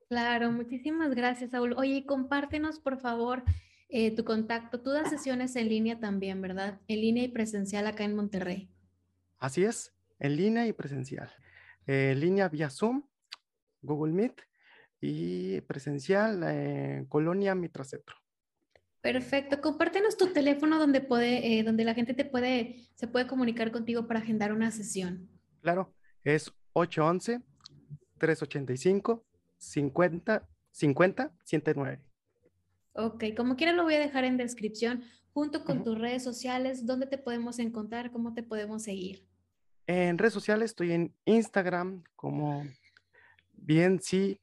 Claro, 0.07 0.49
muchísimas 0.49 1.13
gracias, 1.13 1.51
Saúl. 1.51 1.73
Oye, 1.73 2.05
compártenos 2.05 2.79
por 2.79 2.97
favor 2.99 3.43
eh, 3.89 4.15
tu 4.15 4.23
contacto. 4.23 4.79
Tú 4.79 4.91
das 4.91 5.10
sesiones 5.10 5.57
en 5.57 5.67
línea 5.67 5.99
también, 5.99 6.41
¿verdad? 6.41 6.79
En 6.88 7.01
línea 7.01 7.25
y 7.25 7.27
presencial 7.27 7.86
acá 7.86 8.05
en 8.05 8.15
Monterrey. 8.15 8.69
Así 9.39 9.65
es, 9.65 9.93
en 10.19 10.38
línea 10.38 10.65
y 10.67 10.71
presencial. 10.71 11.29
En 11.86 12.17
línea 12.17 12.47
vía 12.47 12.69
Zoom, 12.69 13.03
Google 13.81 14.13
Meet 14.13 14.41
y 15.01 15.60
presencial 15.62 16.43
en 16.43 17.07
Colonia 17.07 17.53
Mitracetro. 17.53 18.15
Perfecto. 19.01 19.60
Compártenos 19.60 20.15
tu 20.15 20.27
teléfono 20.27 20.79
donde, 20.79 21.01
puede, 21.01 21.60
eh, 21.60 21.63
donde 21.63 21.84
la 21.84 21.93
gente 21.93 22.13
te 22.13 22.23
puede, 22.23 22.88
se 22.95 23.07
puede 23.07 23.27
comunicar 23.27 23.69
contigo 23.71 24.07
para 24.07 24.21
agendar 24.21 24.53
una 24.53 24.71
sesión. 24.71 25.27
Claro, 25.60 25.93
es 26.23 26.53
811-385-50, 28.21 30.47
50, 30.71 31.31
109. 31.43 31.99
Ok, 32.93 33.23
como 33.36 33.55
quiera 33.55 33.73
lo 33.73 33.84
voy 33.84 33.95
a 33.95 33.99
dejar 33.99 34.25
en 34.25 34.38
descripción 34.38 35.03
junto 35.34 35.63
con 35.63 35.84
tus 35.84 35.97
redes 35.97 36.23
sociales, 36.23 36.86
dónde 36.86 37.07
te 37.07 37.17
podemos 37.17 37.60
encontrar, 37.60 38.12
cómo 38.12 38.34
te 38.34 38.43
podemos 38.43 38.84
seguir. 38.84 39.25
En 39.88 40.17
redes 40.17 40.34
sociales 40.34 40.71
estoy 40.71 40.91
en 40.91 41.13
Instagram 41.25 42.03
como 42.15 42.65
bien 43.53 43.99
sí, 44.01 44.39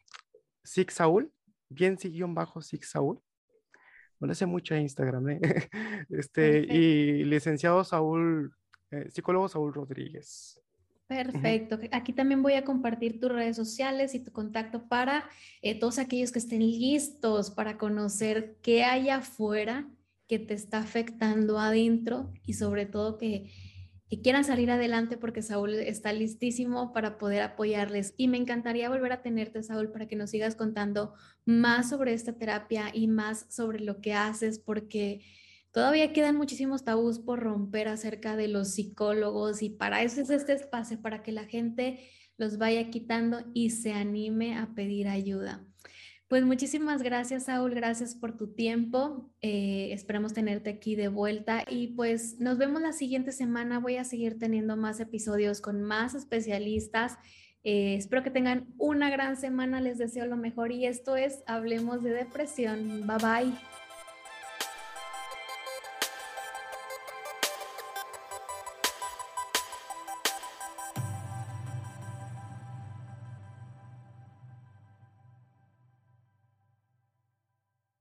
Six 0.64 0.94
Saúl, 0.94 1.32
bien 1.68 1.98
sí 1.98 2.10
guion 2.10 2.34
bajo 2.34 2.62
Six 2.62 2.90
Saúl. 2.90 3.20
No 4.20 4.34
sé 4.34 4.46
mucho 4.46 4.74
en 4.74 4.82
Instagram, 4.82 5.28
¿eh? 5.28 5.40
este, 6.10 6.60
y 6.60 7.24
licenciado 7.24 7.84
Saúl, 7.84 8.52
eh, 8.90 9.10
psicólogo 9.10 9.48
Saúl 9.48 9.72
Rodríguez. 9.72 10.60
Perfecto. 11.08 11.78
Aquí 11.90 12.12
también 12.12 12.42
voy 12.42 12.52
a 12.52 12.64
compartir 12.64 13.18
tus 13.18 13.32
redes 13.32 13.56
sociales 13.56 14.14
y 14.14 14.20
tu 14.20 14.30
contacto 14.30 14.88
para 14.88 15.24
eh, 15.62 15.74
todos 15.78 15.98
aquellos 15.98 16.32
que 16.32 16.38
estén 16.38 16.60
listos 16.60 17.50
para 17.50 17.78
conocer 17.78 18.58
qué 18.60 18.84
hay 18.84 19.08
afuera 19.08 19.88
que 20.26 20.38
te 20.38 20.52
está 20.52 20.80
afectando 20.80 21.58
adentro 21.58 22.30
y 22.44 22.52
sobre 22.52 22.84
todo 22.84 23.16
que, 23.16 23.50
que 24.10 24.20
quieran 24.20 24.44
salir 24.44 24.70
adelante 24.70 25.16
porque 25.16 25.40
Saúl 25.40 25.74
está 25.76 26.12
listísimo 26.12 26.92
para 26.92 27.16
poder 27.16 27.40
apoyarles. 27.40 28.12
Y 28.18 28.28
me 28.28 28.36
encantaría 28.36 28.90
volver 28.90 29.12
a 29.12 29.22
tenerte, 29.22 29.62
Saúl, 29.62 29.90
para 29.90 30.08
que 30.08 30.16
nos 30.16 30.28
sigas 30.28 30.56
contando 30.56 31.14
más 31.46 31.88
sobre 31.88 32.12
esta 32.12 32.34
terapia 32.34 32.90
y 32.92 33.08
más 33.08 33.46
sobre 33.48 33.80
lo 33.80 34.02
que 34.02 34.12
haces 34.12 34.58
porque 34.58 35.22
Todavía 35.72 36.12
quedan 36.12 36.36
muchísimos 36.36 36.84
tabús 36.84 37.18
por 37.18 37.40
romper 37.40 37.88
acerca 37.88 38.36
de 38.36 38.48
los 38.48 38.72
psicólogos 38.72 39.62
y 39.62 39.70
para 39.70 40.02
eso 40.02 40.20
es 40.20 40.30
este 40.30 40.54
espacio, 40.54 41.00
para 41.00 41.22
que 41.22 41.32
la 41.32 41.44
gente 41.44 42.00
los 42.36 42.58
vaya 42.58 42.90
quitando 42.90 43.44
y 43.52 43.70
se 43.70 43.92
anime 43.92 44.56
a 44.56 44.74
pedir 44.74 45.08
ayuda. 45.08 45.64
Pues 46.28 46.44
muchísimas 46.44 47.02
gracias, 47.02 47.44
Saúl, 47.46 47.74
gracias 47.74 48.14
por 48.14 48.36
tu 48.36 48.52
tiempo. 48.52 49.30
Eh, 49.40 49.88
esperamos 49.92 50.34
tenerte 50.34 50.68
aquí 50.68 50.94
de 50.94 51.08
vuelta 51.08 51.64
y 51.66 51.88
pues 51.88 52.38
nos 52.38 52.58
vemos 52.58 52.82
la 52.82 52.92
siguiente 52.92 53.32
semana. 53.32 53.78
Voy 53.78 53.96
a 53.96 54.04
seguir 54.04 54.38
teniendo 54.38 54.76
más 54.76 55.00
episodios 55.00 55.62
con 55.62 55.82
más 55.82 56.14
especialistas. 56.14 57.16
Eh, 57.64 57.94
espero 57.94 58.22
que 58.22 58.30
tengan 58.30 58.68
una 58.76 59.08
gran 59.08 59.38
semana, 59.38 59.80
les 59.80 59.96
deseo 59.96 60.26
lo 60.26 60.36
mejor 60.36 60.70
y 60.70 60.84
esto 60.84 61.16
es 61.16 61.42
Hablemos 61.46 62.02
de 62.02 62.10
Depresión. 62.10 63.06
Bye 63.06 63.16
bye. 63.16 63.87